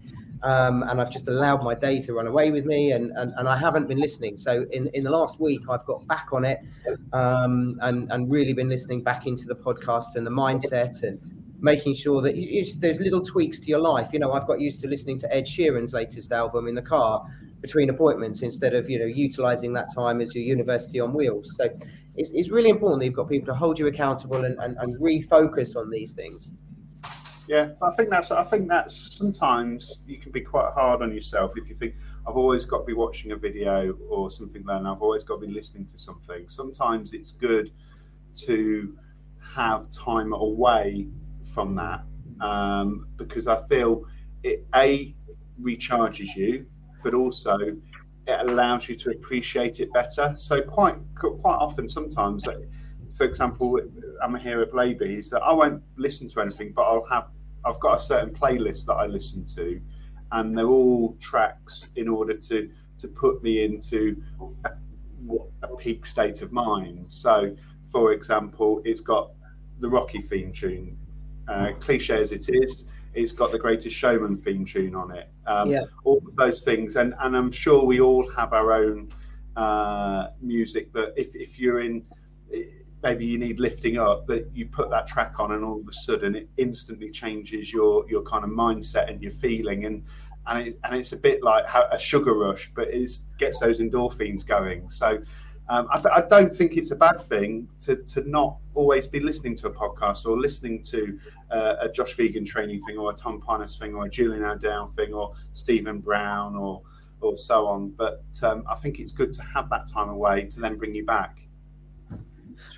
Um, 0.42 0.76
and 0.88 1.00
I've 1.00 1.10
just 1.10 1.28
allowed 1.28 1.62
my 1.62 1.74
day 1.74 2.00
to 2.06 2.14
run 2.14 2.26
away 2.26 2.50
with 2.50 2.64
me, 2.64 2.92
and, 2.92 3.10
and, 3.18 3.34
and 3.38 3.46
I 3.54 3.56
haven't 3.58 3.86
been 3.88 4.00
listening. 4.06 4.38
So 4.38 4.52
in, 4.72 4.88
in 4.94 5.04
the 5.04 5.10
last 5.10 5.38
week, 5.38 5.60
I've 5.68 5.84
got 5.84 6.06
back 6.06 6.28
on 6.32 6.44
it, 6.52 6.58
um, 7.12 7.78
and 7.82 8.10
and 8.12 8.30
really 8.30 8.54
been 8.54 8.70
listening 8.70 9.02
back 9.10 9.26
into 9.26 9.46
the 9.52 9.58
podcast 9.66 10.16
and 10.16 10.24
the 10.26 10.30
mindset 10.30 11.02
and 11.02 11.20
making 11.60 11.94
sure 11.94 12.22
that 12.22 12.36
you, 12.36 12.64
there's 12.78 13.00
little 13.00 13.22
tweaks 13.32 13.60
to 13.60 13.68
your 13.68 13.80
life. 13.92 14.08
You 14.14 14.18
know, 14.22 14.32
I've 14.32 14.46
got 14.46 14.60
used 14.60 14.80
to 14.80 14.88
listening 14.88 15.18
to 15.18 15.26
Ed 15.38 15.44
Sheeran's 15.44 15.92
latest 15.92 16.32
album 16.32 16.68
in 16.68 16.74
the 16.74 16.86
car 16.94 17.14
between 17.60 17.90
appointments 17.90 18.40
instead 18.40 18.74
of 18.74 18.88
you 18.88 18.98
know 18.98 19.10
utilizing 19.28 19.74
that 19.74 19.88
time 19.94 20.22
as 20.22 20.34
your 20.34 20.44
university 20.44 20.98
on 21.00 21.12
wheels. 21.12 21.46
So 21.58 21.68
it's, 22.16 22.30
it's 22.32 22.50
really 22.50 22.70
important 22.70 23.00
that 23.00 23.06
you've 23.06 23.14
got 23.14 23.28
people 23.28 23.46
to 23.46 23.54
hold 23.54 23.78
you 23.78 23.86
accountable 23.86 24.44
and, 24.44 24.58
and, 24.58 24.76
and 24.78 25.00
refocus 25.00 25.76
on 25.76 25.90
these 25.90 26.12
things. 26.12 26.50
Yeah, 27.48 27.70
I 27.82 27.90
think 27.96 28.10
that's. 28.10 28.30
I 28.30 28.44
think 28.44 28.68
that's 28.68 29.16
sometimes 29.16 30.04
you 30.06 30.18
can 30.18 30.30
be 30.30 30.40
quite 30.40 30.72
hard 30.72 31.02
on 31.02 31.12
yourself 31.12 31.54
if 31.56 31.68
you 31.68 31.74
think 31.74 31.96
I've 32.24 32.36
always 32.36 32.64
got 32.64 32.78
to 32.78 32.84
be 32.84 32.92
watching 32.92 33.32
a 33.32 33.36
video 33.36 33.92
or 34.08 34.30
something. 34.30 34.62
Then 34.64 34.86
I've 34.86 35.02
always 35.02 35.24
got 35.24 35.40
to 35.40 35.46
be 35.48 35.52
listening 35.52 35.86
to 35.86 35.98
something. 35.98 36.48
Sometimes 36.48 37.12
it's 37.12 37.32
good 37.32 37.72
to 38.46 38.96
have 39.54 39.90
time 39.90 40.32
away 40.32 41.08
from 41.42 41.74
that 41.74 42.04
um, 42.40 43.08
because 43.16 43.48
I 43.48 43.56
feel 43.66 44.04
it 44.44 44.64
a 44.76 45.12
recharges 45.60 46.36
you, 46.36 46.66
but 47.02 47.14
also 47.14 47.76
it 48.30 48.48
allows 48.48 48.88
you 48.88 48.94
to 48.96 49.10
appreciate 49.10 49.80
it 49.80 49.92
better. 49.92 50.34
So 50.36 50.60
quite 50.62 50.96
quite 51.14 51.56
often, 51.56 51.88
sometimes, 51.88 52.46
for 53.16 53.24
example, 53.24 53.80
I'm 54.22 54.34
here 54.36 54.60
at 54.62 54.70
Blaby, 54.70 55.18
is 55.18 55.30
that 55.30 55.42
I 55.42 55.52
won't 55.52 55.82
listen 55.96 56.28
to 56.30 56.40
anything, 56.40 56.72
but 56.74 56.82
I'll 56.82 57.06
have 57.06 57.30
I've 57.64 57.80
got 57.80 57.96
a 57.96 57.98
certain 57.98 58.30
playlist 58.34 58.86
that 58.86 58.94
I 58.94 59.06
listen 59.06 59.44
to, 59.56 59.80
and 60.32 60.56
they're 60.56 60.66
all 60.66 61.16
tracks 61.20 61.90
in 61.96 62.08
order 62.08 62.34
to 62.34 62.70
to 62.98 63.08
put 63.08 63.42
me 63.42 63.64
into 63.64 64.22
a, 64.64 64.70
a 65.62 65.76
peak 65.76 66.06
state 66.06 66.42
of 66.42 66.52
mind. 66.52 67.06
So, 67.08 67.56
for 67.90 68.12
example, 68.12 68.82
it's 68.84 69.00
got 69.00 69.30
the 69.80 69.88
Rocky 69.88 70.20
theme 70.20 70.52
tune, 70.52 70.98
uh, 71.48 71.72
cliche 71.80 72.20
as 72.20 72.32
it 72.32 72.46
is. 72.48 72.89
It's 73.14 73.32
got 73.32 73.50
the 73.52 73.58
Greatest 73.58 73.96
Showman 73.96 74.36
theme 74.36 74.64
tune 74.64 74.94
on 74.94 75.10
it. 75.10 75.30
Um, 75.46 75.70
yeah. 75.70 75.84
All 76.04 76.22
of 76.26 76.36
those 76.36 76.62
things, 76.62 76.96
and 76.96 77.14
and 77.20 77.36
I'm 77.36 77.50
sure 77.50 77.84
we 77.84 78.00
all 78.00 78.28
have 78.32 78.52
our 78.52 78.72
own 78.72 79.08
uh, 79.56 80.28
music 80.40 80.92
that 80.92 81.14
if 81.16 81.34
if 81.34 81.58
you're 81.58 81.80
in 81.80 82.04
maybe 83.02 83.24
you 83.24 83.38
need 83.38 83.60
lifting 83.60 83.98
up 83.98 84.26
that 84.26 84.48
you 84.54 84.66
put 84.66 84.90
that 84.90 85.06
track 85.06 85.40
on 85.40 85.52
and 85.52 85.64
all 85.64 85.80
of 85.80 85.88
a 85.88 85.92
sudden 85.92 86.34
it 86.34 86.48
instantly 86.56 87.10
changes 87.10 87.72
your 87.72 88.08
your 88.08 88.22
kind 88.22 88.44
of 88.44 88.50
mindset 88.50 89.08
and 89.10 89.22
your 89.22 89.32
feeling 89.32 89.86
and 89.86 90.04
and, 90.46 90.68
it, 90.68 90.78
and 90.84 90.94
it's 90.96 91.12
a 91.12 91.16
bit 91.16 91.42
like 91.42 91.64
a 91.92 91.98
sugar 91.98 92.34
rush 92.34 92.70
but 92.74 92.88
it 92.88 93.10
gets 93.38 93.58
those 93.60 93.80
endorphins 93.80 94.46
going 94.46 94.88
so 94.90 95.20
um, 95.70 95.86
I, 95.88 95.98
th- 95.98 96.12
I, 96.12 96.20
don't 96.22 96.54
think 96.54 96.76
it's 96.76 96.90
a 96.90 96.96
bad 96.96 97.20
thing 97.20 97.68
to, 97.80 97.96
to 97.96 98.28
not 98.28 98.56
always 98.74 99.06
be 99.06 99.20
listening 99.20 99.54
to 99.58 99.68
a 99.68 99.72
podcast 99.72 100.26
or 100.26 100.36
listening 100.36 100.82
to 100.82 101.16
uh, 101.52 101.76
a 101.82 101.88
Josh 101.88 102.16
Phegan 102.16 102.44
training 102.44 102.82
thing 102.82 102.98
or 102.98 103.12
a 103.12 103.14
Tom 103.14 103.40
Panos 103.40 103.78
thing 103.78 103.94
or 103.94 104.06
a 104.06 104.10
Julian 104.10 104.42
O'Dowd 104.42 104.92
thing 104.96 105.14
or 105.14 105.32
Stephen 105.52 106.00
Brown 106.00 106.56
or 106.56 106.82
or 107.20 107.36
so 107.36 107.68
on. 107.68 107.90
But 107.90 108.24
um, 108.42 108.64
I 108.68 108.74
think 108.74 108.98
it's 108.98 109.12
good 109.12 109.32
to 109.34 109.42
have 109.42 109.70
that 109.70 109.86
time 109.86 110.08
away 110.08 110.46
to 110.46 110.60
then 110.60 110.76
bring 110.76 110.92
you 110.92 111.04
back. 111.04 111.38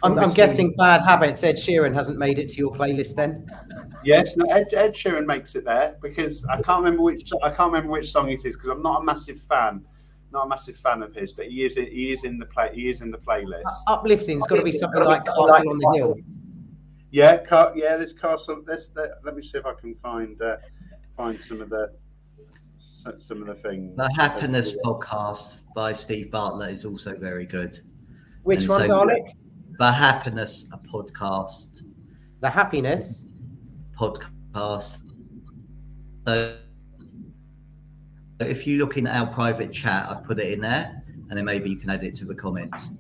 I'm, 0.03 0.19
I'm 0.19 0.33
guessing 0.35 0.75
Bad 0.77 1.01
Habits, 1.03 1.43
Ed 1.45 1.57
Sheeran 1.57 1.95
hasn't 1.95 2.19
made 2.19 2.39
it 2.39 2.51
to 2.51 2.57
your 2.57 2.73
playlist 2.73 3.15
then. 3.15 3.49
Yes, 4.05 4.37
no, 4.37 4.45
Ed, 4.51 4.75
Ed 4.75 4.95
Sheeran 4.95 5.25
makes 5.25 5.55
it 5.55 5.65
there 5.65 5.97
because 6.03 6.45
I 6.47 6.61
can't 6.61 6.85
remember 6.85 7.05
which 7.05 7.31
I 7.43 7.49
can't 7.49 7.73
remember 7.73 7.93
which 7.93 8.11
song 8.11 8.29
it 8.29 8.45
is 8.45 8.57
because 8.57 8.69
I'm 8.69 8.83
not 8.83 9.01
a 9.01 9.05
massive 9.05 9.41
fan, 9.41 9.83
not 10.33 10.47
a 10.47 10.49
massive 10.49 10.77
fan 10.77 11.03
of 11.03 11.15
his, 11.15 11.33
but 11.33 11.47
he 11.47 11.65
is 11.65 11.77
he 11.77 12.13
is 12.13 12.25
in 12.25 12.39
the 12.39 12.47
play 12.47 12.71
he 12.75 12.89
is 12.89 13.03
in 13.03 13.11
the 13.11 13.19
playlist. 13.19 13.63
Uh, 13.87 13.95
uplifting's 13.95 14.47
got 14.47 14.57
to 14.57 14.63
be 14.63 14.73
something 14.73 15.05
like 15.05 15.25
Castle 15.25 15.51
on 15.51 15.79
the 15.79 15.93
Hill. 15.95 16.17
Yeah, 17.11 17.37
car, 17.39 17.73
yeah. 17.77 17.97
There's 17.97 18.15
Castle. 18.15 18.63
There's 18.67 18.89
the, 18.89 19.17
let 19.23 19.37
me 19.37 19.43
see 19.43 19.59
if 19.59 19.67
I 19.67 19.75
can 19.75 19.95
find 19.95 20.41
uh, 20.41 20.57
find 21.15 21.41
some 21.41 21.61
of 21.61 21.69
the 21.69 21.93
some 22.79 23.43
of 23.43 23.47
the 23.47 23.55
things. 23.55 23.97
The 23.97 24.11
Happiness 24.17 24.77
podcast 24.85 25.63
by 25.75 25.93
Steve 25.93 26.31
Bartlett 26.31 26.73
is 26.73 26.85
also 26.85 27.17
very 27.17 27.47
good. 27.47 27.79
Which 28.43 28.63
and 28.63 28.71
one, 28.71 28.87
so, 28.87 29.11
the 29.79 29.93
Happiness 29.93 30.71
a 30.73 30.79
podcast. 30.89 31.83
The 32.41 32.51
Happiness 32.51 33.27
podcast. 33.99 34.99
So 36.27 36.57
if 38.47 38.67
you 38.67 38.79
look 38.79 38.97
in 38.97 39.07
our 39.07 39.27
private 39.27 39.73
chat, 39.73 40.09
I've 40.09 40.25
put 40.25 40.39
it 40.39 40.53
in 40.53 40.61
there, 40.61 41.03
and 41.29 41.37
then 41.37 41.45
maybe 41.45 41.71
you 41.71 41.77
can 41.77 41.91
add 41.91 42.05
it 42.05 42.15
to 42.17 42.25
the 42.25 42.35
comments. 42.35 42.91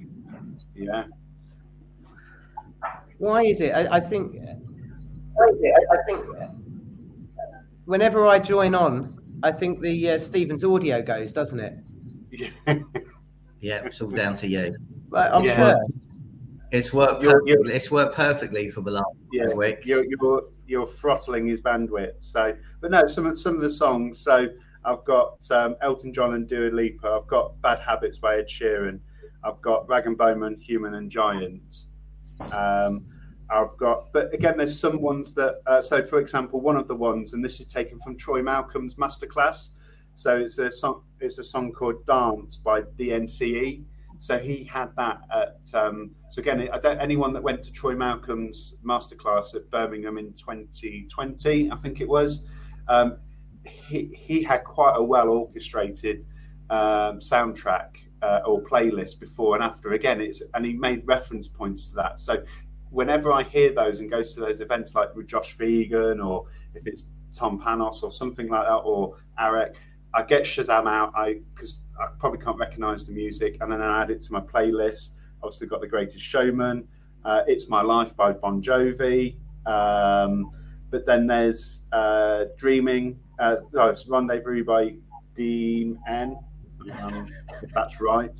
Yeah. 0.74 1.04
Why 3.18 3.44
is 3.44 3.60
it? 3.60 3.72
I, 3.72 3.96
I 3.96 4.00
think. 4.00 4.36
I 5.38 5.96
think. 6.06 6.24
Whenever 7.84 8.26
I 8.26 8.38
join 8.38 8.74
on, 8.74 9.18
I 9.42 9.52
think 9.52 9.80
the 9.80 10.10
uh, 10.10 10.18
Stevens 10.18 10.64
audio 10.64 11.02
goes, 11.02 11.32
doesn't 11.32 11.60
it? 11.60 11.74
Yeah. 12.30 12.50
yeah, 13.60 13.84
it's 13.84 14.00
all 14.00 14.10
down 14.10 14.34
to 14.36 14.46
you. 14.46 14.76
Right, 15.08 15.30
I'm 15.32 15.44
yeah. 15.44 15.56
first. 15.56 16.10
It's 16.70 16.92
worked. 16.92 17.22
You're, 17.22 17.46
you're, 17.46 17.70
it's 17.70 17.90
worked 17.90 18.16
perfectly 18.16 18.70
for 18.70 18.80
the 18.80 18.92
last 18.92 19.14
yeah, 19.30 19.48
weeks. 19.54 19.86
You're, 19.86 20.04
you're 20.04 20.42
you're 20.66 20.86
throttling 20.86 21.46
his 21.46 21.60
bandwidth. 21.60 22.14
So, 22.20 22.56
but 22.80 22.90
no, 22.90 23.06
some 23.06 23.26
of 23.26 23.38
some 23.38 23.56
of 23.56 23.60
the 23.60 23.68
songs. 23.68 24.18
So 24.18 24.48
I've 24.84 25.04
got 25.04 25.38
um, 25.50 25.76
Elton 25.80 26.12
John 26.12 26.34
and 26.34 26.48
Dua 26.48 26.70
Lipa. 26.70 27.08
I've 27.08 27.26
got 27.26 27.60
Bad 27.62 27.80
Habits 27.80 28.18
by 28.18 28.36
Ed 28.38 28.48
Sheeran. 28.48 29.00
I've 29.44 29.60
got 29.60 29.86
Rag'n'Bone 29.88 30.38
Man, 30.38 30.56
Human 30.60 30.94
and 30.94 31.10
Giant. 31.10 31.86
Um, 32.52 33.06
I've 33.50 33.76
got, 33.76 34.12
but 34.12 34.32
again, 34.32 34.56
there's 34.56 34.78
some 34.78 35.00
ones 35.00 35.34
that. 35.34 35.60
Uh, 35.66 35.80
so, 35.80 36.02
for 36.02 36.18
example, 36.18 36.60
one 36.60 36.76
of 36.76 36.88
the 36.88 36.94
ones, 36.94 37.34
and 37.34 37.44
this 37.44 37.60
is 37.60 37.66
taken 37.66 37.98
from 37.98 38.16
Troy 38.16 38.42
Malcolm's 38.42 38.94
masterclass. 38.94 39.72
So 40.14 40.38
it's 40.38 40.58
a 40.58 40.70
song. 40.70 41.02
It's 41.20 41.38
a 41.38 41.44
song 41.44 41.72
called 41.72 42.06
"Dance" 42.06 42.56
by 42.56 42.82
DNCE. 42.82 43.84
So 44.22 44.38
he 44.38 44.62
had 44.64 44.94
that 44.96 45.20
at. 45.34 45.74
Um, 45.74 46.12
so 46.28 46.40
again, 46.40 46.68
I 46.72 46.78
don't, 46.78 47.00
anyone 47.00 47.32
that 47.32 47.42
went 47.42 47.62
to 47.64 47.72
Troy 47.72 47.96
Malcolm's 47.96 48.76
masterclass 48.86 49.54
at 49.56 49.68
Birmingham 49.70 50.16
in 50.16 50.32
2020, 50.34 51.70
I 51.72 51.76
think 51.76 52.00
it 52.00 52.08
was, 52.08 52.46
um, 52.86 53.16
he 53.64 54.10
he 54.14 54.42
had 54.42 54.64
quite 54.64 54.94
a 54.96 55.02
well 55.02 55.28
orchestrated 55.28 56.24
um, 56.70 57.20
soundtrack 57.20 57.88
uh, 58.22 58.40
or 58.46 58.62
playlist 58.62 59.18
before 59.20 59.54
and 59.54 59.64
after. 59.64 59.92
Again, 59.92 60.20
it's 60.20 60.42
and 60.54 60.64
he 60.64 60.72
made 60.74 61.06
reference 61.06 61.48
points 61.48 61.90
to 61.90 61.96
that. 61.96 62.20
So 62.20 62.42
whenever 62.90 63.32
I 63.32 63.42
hear 63.42 63.72
those 63.72 64.00
and 64.00 64.10
goes 64.10 64.34
to 64.34 64.40
those 64.40 64.60
events 64.60 64.94
like 64.94 65.14
with 65.14 65.26
Josh 65.26 65.56
Phegan 65.56 66.24
or 66.24 66.46
if 66.74 66.86
it's 66.86 67.06
Tom 67.34 67.58
Panos 67.60 68.02
or 68.02 68.12
something 68.12 68.48
like 68.48 68.66
that 68.66 68.76
or 68.76 69.16
Arek 69.40 69.74
I 70.14 70.22
get 70.22 70.44
Shazam 70.44 70.88
out, 70.88 71.12
I 71.14 71.40
because 71.54 71.84
I 71.98 72.08
probably 72.18 72.38
can't 72.38 72.58
recognise 72.58 73.06
the 73.06 73.12
music, 73.12 73.56
and 73.60 73.72
then 73.72 73.80
I 73.80 74.02
add 74.02 74.10
it 74.10 74.20
to 74.22 74.32
my 74.32 74.40
playlist. 74.40 75.14
Obviously, 75.42 75.66
got 75.66 75.80
The 75.80 75.88
Greatest 75.88 76.24
Showman, 76.24 76.86
uh, 77.24 77.42
It's 77.46 77.68
My 77.68 77.82
Life 77.82 78.14
by 78.16 78.32
Bon 78.32 78.62
Jovi, 78.62 79.36
um, 79.66 80.50
but 80.90 81.06
then 81.06 81.26
there's 81.26 81.82
uh, 81.92 82.44
Dreaming. 82.58 83.18
Uh, 83.38 83.56
no, 83.72 83.88
it's 83.88 84.08
Rendezvous 84.08 84.64
by 84.64 84.94
Dean 85.34 85.98
N, 86.08 86.36
um, 87.00 87.28
if 87.62 87.72
that's 87.72 88.00
right. 88.00 88.38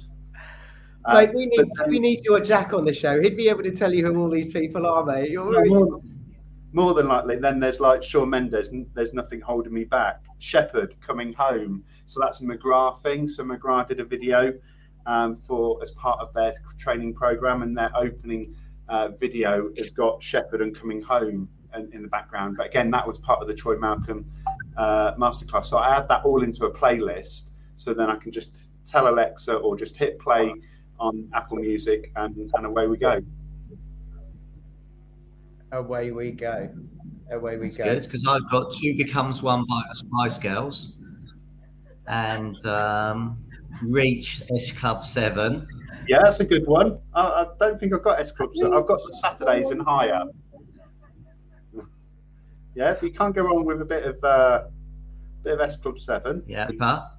Uh, 1.05 1.15
like 1.15 1.33
we 1.33 1.47
need, 1.47 1.69
then, 1.77 1.91
we 1.91 1.99
need 1.99 2.25
your 2.25 2.41
Jack 2.41 2.73
on 2.73 2.85
the 2.85 2.93
show. 2.93 3.21
He'd 3.21 3.37
be 3.37 3.49
able 3.49 3.65
to 3.65 3.73
tell 3.73 3.93
you 3.93 4.07
who 4.07 4.21
all 4.21 4.31
these 4.31 4.51
people 4.51 4.87
are, 4.87 5.05
mate. 5.05 5.31
You're 5.31 5.49
really 5.49 6.01
more 6.73 6.95
than 6.95 7.09
likely, 7.09 7.37
then 7.37 7.61
there's 7.61 7.81
like 7.81 8.03
Shawn 8.03 8.31
Mendes, 8.31 8.71
there's 8.95 9.13
nothing 9.13 9.41
holding 9.41 9.73
me 9.73 9.85
back. 9.85 10.23
Sheppard 10.39 10.95
coming 11.07 11.33
home. 11.33 11.85
So 12.07 12.21
that's 12.21 12.41
a 12.41 12.45
McGrath 12.45 13.03
thing. 13.03 13.29
So 13.29 13.45
McGrath 13.45 13.89
did 13.89 14.01
a 14.01 14.05
video 14.05 14.55
um, 15.07 15.35
for 15.35 15.83
as 15.83 15.93
part 15.93 16.21
of 16.21 16.33
their 16.33 16.55
training 16.79 17.15
program, 17.15 17.63
and 17.63 17.77
their 17.77 17.91
opening 17.95 18.55
uh, 18.89 19.09
video 19.09 19.71
has 19.77 19.91
got 19.91 20.23
Sheppard 20.23 20.63
and 20.63 20.75
coming 20.75 21.03
home 21.03 21.49
in, 21.75 21.93
in, 21.93 22.03
the 22.03 22.09
background. 22.09 22.57
But 22.57 22.67
again, 22.67 22.91
that 22.93 23.07
was 23.07 23.19
part 23.19 23.43
of 23.43 23.49
the 23.49 23.55
Troy 23.55 23.77
Malcolm 23.77 24.25
uh, 24.77 25.15
masterclass. 25.15 25.67
So 25.67 25.79
I 25.79 25.97
add 25.97 26.09
that 26.09 26.25
all 26.25 26.43
into 26.43 26.67
a 26.67 26.73
playlist. 26.73 27.51
So 27.77 27.95
then 27.95 28.11
I 28.11 28.17
can 28.17 28.33
just 28.33 28.55
tell 28.87 29.09
Alexa 29.09 29.55
or 29.55 29.77
just 29.77 29.97
hit 29.97 30.19
play 30.19 30.55
on 30.99 31.29
Apple 31.35 31.57
Music, 31.57 32.13
and, 32.17 32.37
and 32.55 32.67
away 32.67 32.87
we 32.87 32.97
go 32.97 33.21
away 35.73 36.11
we 36.11 36.31
go. 36.31 36.69
Away 37.31 37.57
we 37.57 37.67
That's 37.67 37.77
go. 37.77 37.85
Good 37.85 38.03
because 38.03 38.27
I've 38.29 38.49
got 38.51 38.73
two 38.73 38.95
becomes 38.97 39.43
one 39.43 39.65
by 39.69 39.83
the 39.89 39.95
Spice 39.95 40.39
Girls, 40.39 40.99
and 42.07 42.65
um, 42.67 43.43
reach 43.83 44.43
S 44.55 44.71
Club 44.73 45.05
Seven. 45.05 45.67
Yeah, 46.09 46.19
that's 46.23 46.41
a 46.41 46.45
good 46.45 46.67
one. 46.67 46.99
I, 47.15 47.23
I 47.23 47.47
don't 47.59 47.79
think 47.81 47.95
I've 47.95 48.03
got 48.03 48.21
S 48.21 48.33
Club 48.33 48.51
Seven. 48.55 48.75
I've 48.75 48.87
got 48.87 48.99
Saturdays 49.15 49.71
and 49.71 49.83
higher. 49.83 50.25
Yeah, 52.75 52.95
but 52.95 53.03
you 53.03 53.13
can't 53.13 53.35
go 53.35 53.43
wrong 53.43 53.65
with 53.65 53.81
a 53.81 53.85
bit 53.85 54.05
of 54.05 54.23
uh, 54.25 54.65
bit 55.43 55.55
of 55.55 55.61
S 55.61 55.77
Club 55.77 55.99
Seven. 55.99 56.43
Yeah, 56.47 56.67
Lipa. 56.69 57.13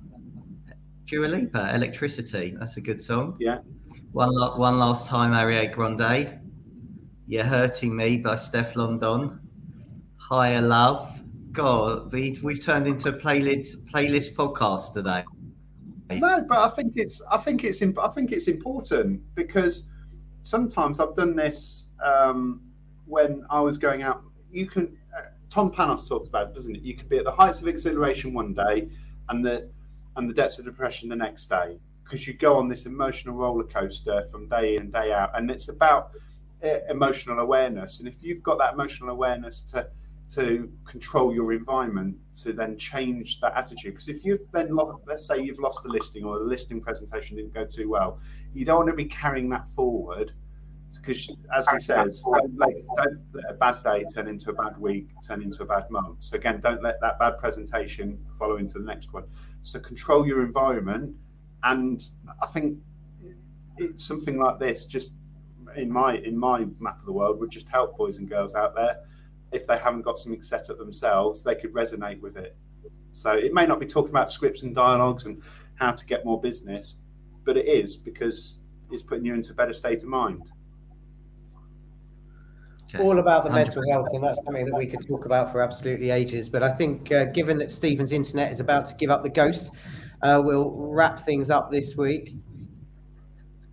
Dua 1.05 1.27
Lipa, 1.27 1.75
Electricity. 1.75 2.55
That's 2.57 2.77
a 2.77 2.81
good 2.81 3.01
song. 3.01 3.37
Yeah. 3.39 3.59
One, 4.13 4.29
la- 4.31 4.57
one 4.57 4.79
last 4.79 5.07
time, 5.07 5.31
Ariana 5.31 5.71
Grande. 5.73 6.39
You're 7.27 7.43
hurting 7.43 7.95
me 7.95 8.17
by 8.17 8.35
Steph 8.35 8.75
London. 8.75 9.39
Higher 10.17 10.61
love. 10.61 11.21
God, 11.51 12.11
we, 12.11 12.37
we've 12.43 12.63
turned 12.63 12.87
into 12.87 13.09
a 13.09 13.13
playlist 13.13 13.85
playlist 13.91 14.35
podcast 14.35 14.93
today. 14.93 15.23
No, 16.11 16.45
but 16.47 16.57
I 16.57 16.69
think 16.69 16.93
it's 16.95 17.21
I 17.31 17.37
think 17.37 17.63
it's 17.63 17.81
imp- 17.81 17.99
I 17.99 18.07
think 18.09 18.31
it's 18.31 18.47
important 18.47 19.21
because 19.35 19.89
sometimes 20.41 20.99
I've 20.99 21.15
done 21.15 21.35
this 21.35 21.87
um, 22.03 22.61
when 23.05 23.45
I 23.49 23.61
was 23.61 23.77
going 23.77 24.03
out. 24.03 24.23
You 24.51 24.67
can 24.67 24.97
Tom 25.53 25.71
Panos 25.71 26.09
talks 26.09 26.29
about 26.29 26.55
doesn't 26.55 26.75
it? 26.75 26.81
You 26.81 26.95
could 26.95 27.07
be 27.07 27.17
at 27.17 27.25
the 27.25 27.31
heights 27.31 27.61
of 27.61 27.67
exhilaration 27.67 28.33
one 28.33 28.55
day 28.55 28.89
and 29.29 29.45
the 29.45 29.69
and 30.15 30.27
the 30.27 30.33
depths 30.33 30.57
of 30.57 30.65
depression 30.65 31.09
the 31.09 31.15
next 31.15 31.47
day 31.47 31.77
because 32.03 32.27
you 32.27 32.33
go 32.33 32.57
on 32.57 32.67
this 32.67 32.87
emotional 32.87 33.35
roller 33.35 33.63
coaster 33.63 34.23
from 34.31 34.49
day 34.49 34.75
in 34.75 34.83
and 34.83 34.93
day 34.93 35.13
out, 35.13 35.29
and 35.35 35.51
it's 35.51 35.69
about 35.69 36.11
uh, 36.63 36.79
emotional 36.89 37.37
awareness. 37.37 37.99
And 37.99 38.07
if 38.07 38.15
you've 38.21 38.41
got 38.41 38.57
that 38.57 38.73
emotional 38.73 39.09
awareness 39.09 39.61
to 39.73 39.87
to 40.29 40.71
control 40.85 41.35
your 41.35 41.53
environment 41.53 42.17
to 42.33 42.51
then 42.51 42.75
change 42.75 43.39
that 43.41 43.53
attitude. 43.55 43.93
Because 43.93 44.09
if 44.09 44.25
you've 44.25 44.51
then, 44.53 44.75
lo- 44.75 45.01
let's 45.05 45.27
say 45.27 45.39
you've 45.39 45.59
lost 45.59 45.85
a 45.85 45.87
listing 45.87 46.23
or 46.23 46.39
the 46.39 46.45
listing 46.45 46.81
presentation 46.81 47.35
didn't 47.35 47.53
go 47.53 47.65
too 47.65 47.89
well, 47.89 48.17
you 48.55 48.65
don't 48.65 48.77
want 48.77 48.89
to 48.89 48.95
be 48.95 49.05
carrying 49.05 49.49
that 49.49 49.67
forward. 49.67 50.31
Because, 50.97 51.31
as 51.55 51.67
he 51.69 51.79
says, 51.79 52.23
don't 52.23 52.57
let, 52.57 52.69
don't 52.97 53.21
let 53.33 53.45
a 53.49 53.53
bad 53.53 53.83
day 53.83 54.05
turn 54.13 54.27
into 54.27 54.51
a 54.51 54.53
bad 54.53 54.77
week, 54.77 55.07
turn 55.25 55.41
into 55.41 55.63
a 55.63 55.65
bad 55.65 55.89
month. 55.89 56.17
So, 56.21 56.35
again, 56.35 56.59
don't 56.59 56.83
let 56.83 56.99
that 57.01 57.19
bad 57.19 57.37
presentation 57.37 58.23
follow 58.37 58.57
into 58.57 58.79
the 58.79 58.85
next 58.85 59.13
one. 59.13 59.23
So, 59.61 59.79
control 59.79 60.27
your 60.27 60.43
environment. 60.43 61.15
And 61.63 62.03
I 62.41 62.47
think 62.47 62.77
it's 63.77 64.03
something 64.03 64.37
like 64.37 64.59
this, 64.59 64.85
just 64.85 65.13
in 65.75 65.91
my 65.91 66.17
in 66.17 66.37
my 66.37 66.65
map 66.79 66.99
of 66.99 67.05
the 67.05 67.13
world, 67.13 67.39
would 67.39 67.51
just 67.51 67.67
help 67.69 67.97
boys 67.97 68.17
and 68.17 68.29
girls 68.29 68.53
out 68.53 68.75
there 68.75 68.99
if 69.53 69.67
they 69.67 69.77
haven't 69.77 70.01
got 70.01 70.19
something 70.19 70.41
set 70.41 70.69
up 70.69 70.77
themselves, 70.77 71.43
they 71.43 71.55
could 71.55 71.73
resonate 71.73 72.19
with 72.19 72.35
it. 72.35 72.57
So 73.11 73.31
it 73.31 73.53
may 73.53 73.65
not 73.65 73.79
be 73.79 73.85
talking 73.85 74.09
about 74.09 74.31
scripts 74.31 74.63
and 74.63 74.75
dialogues 74.75 75.25
and 75.25 75.41
how 75.75 75.91
to 75.91 76.05
get 76.05 76.25
more 76.25 76.41
business, 76.41 76.97
but 77.45 77.55
it 77.55 77.67
is 77.67 77.95
because 77.95 78.57
it's 78.91 79.03
putting 79.03 79.25
you 79.25 79.33
into 79.33 79.51
a 79.51 79.55
better 79.55 79.73
state 79.73 80.01
of 80.01 80.09
mind. 80.09 80.41
Okay. 82.93 83.03
All 83.03 83.17
about 83.17 83.43
the 83.43 83.49
mental 83.49 83.83
health, 83.89 84.07
and 84.13 84.23
that's 84.23 84.43
something 84.45 84.65
that 84.65 84.77
we 84.77 84.85
could 84.85 85.07
talk 85.07 85.25
about 85.25 85.51
for 85.51 85.61
absolutely 85.61 86.11
ages. 86.11 86.47
But 86.47 86.61
I 86.61 86.71
think, 86.71 87.11
uh, 87.11 87.25
given 87.25 87.57
that 87.57 87.71
Stephen's 87.71 88.11
internet 88.11 88.51
is 88.51 88.59
about 88.59 88.85
to 88.87 88.95
give 88.95 89.09
up 89.09 89.23
the 89.23 89.29
ghost, 89.29 89.71
uh, 90.21 90.39
we'll 90.43 90.69
wrap 90.71 91.19
things 91.21 91.49
up 91.49 91.71
this 91.71 91.97
week. 91.97 92.35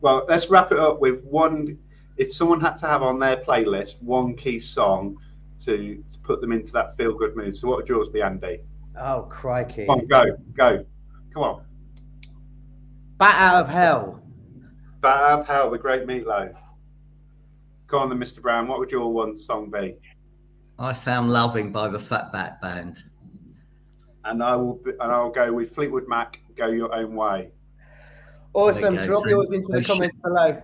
Well, 0.00 0.24
let's 0.26 0.48
wrap 0.48 0.72
it 0.72 0.78
up 0.78 1.00
with 1.00 1.22
one. 1.24 1.78
If 2.16 2.32
someone 2.32 2.60
had 2.60 2.78
to 2.78 2.86
have 2.86 3.02
on 3.02 3.18
their 3.18 3.36
playlist 3.36 4.02
one 4.02 4.36
key 4.36 4.58
song 4.58 5.18
to 5.60 6.02
to 6.10 6.18
put 6.20 6.40
them 6.40 6.52
into 6.52 6.72
that 6.72 6.96
feel 6.96 7.12
good 7.14 7.36
mood. 7.36 7.54
So 7.54 7.68
what 7.68 7.78
would 7.78 7.88
yours 7.88 8.08
be, 8.08 8.22
Andy? 8.22 8.60
Oh 8.98 9.26
crikey! 9.30 9.86
Come 9.86 10.00
on, 10.00 10.06
go, 10.06 10.24
go, 10.54 10.84
come 11.34 11.42
on. 11.42 11.64
Bat 13.18 13.34
out 13.36 13.60
of 13.64 13.68
hell. 13.68 14.22
Bat 15.00 15.16
out 15.16 15.40
of 15.40 15.46
hell, 15.46 15.70
the 15.70 15.78
great 15.78 16.06
meatloaf. 16.06 16.54
Go 17.90 17.98
on 17.98 18.08
then, 18.08 18.20
Mr. 18.20 18.40
Brown. 18.40 18.68
What 18.68 18.78
would 18.78 18.92
your 18.92 19.12
one 19.12 19.36
song 19.36 19.68
be? 19.68 19.96
I 20.78 20.94
found 20.94 21.28
loving 21.30 21.72
by 21.72 21.88
the 21.88 21.98
Fatback 21.98 22.60
Band. 22.60 23.02
And 24.24 24.42
I 24.42 24.54
will 24.54 24.74
be, 24.74 24.92
and 24.92 25.02
I'll 25.02 25.30
go 25.30 25.52
with 25.52 25.72
Fleetwood 25.72 26.06
Mac. 26.06 26.40
Go 26.54 26.68
your 26.68 26.94
own 26.94 27.16
way. 27.16 27.50
Awesome. 28.54 28.94
Drop 28.94 29.24
so, 29.24 29.28
yours 29.28 29.50
into 29.50 29.72
the 29.72 29.82
comments 29.82 30.14
below. 30.16 30.62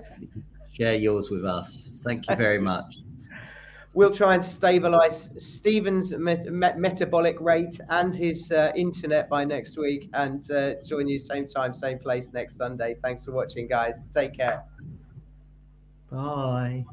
Share 0.73 0.95
yours 0.95 1.29
with 1.29 1.45
us. 1.45 1.91
Thank 2.05 2.29
you 2.31 2.37
very 2.37 2.59
much. 2.73 2.99
We'll 3.93 4.15
try 4.15 4.35
and 4.35 4.45
stabilize 4.45 5.33
Stephen's 5.39 6.15
met- 6.15 6.47
met- 6.53 6.79
metabolic 6.79 7.41
rate 7.41 7.81
and 7.89 8.15
his 8.15 8.53
uh, 8.53 8.71
internet 8.77 9.29
by 9.29 9.45
next 9.45 9.79
week 9.79 10.11
and 10.13 10.49
uh, 10.51 10.75
join 10.85 11.09
you 11.09 11.19
same 11.19 11.47
time, 11.47 11.75
same 11.75 11.99
place 11.99 12.33
next 12.33 12.57
Sunday. 12.57 12.95
Thanks 13.03 13.25
for 13.25 13.33
watching, 13.33 13.67
guys. 13.67 14.01
Take 14.15 14.37
care. 14.37 14.63
Bye. 16.11 16.85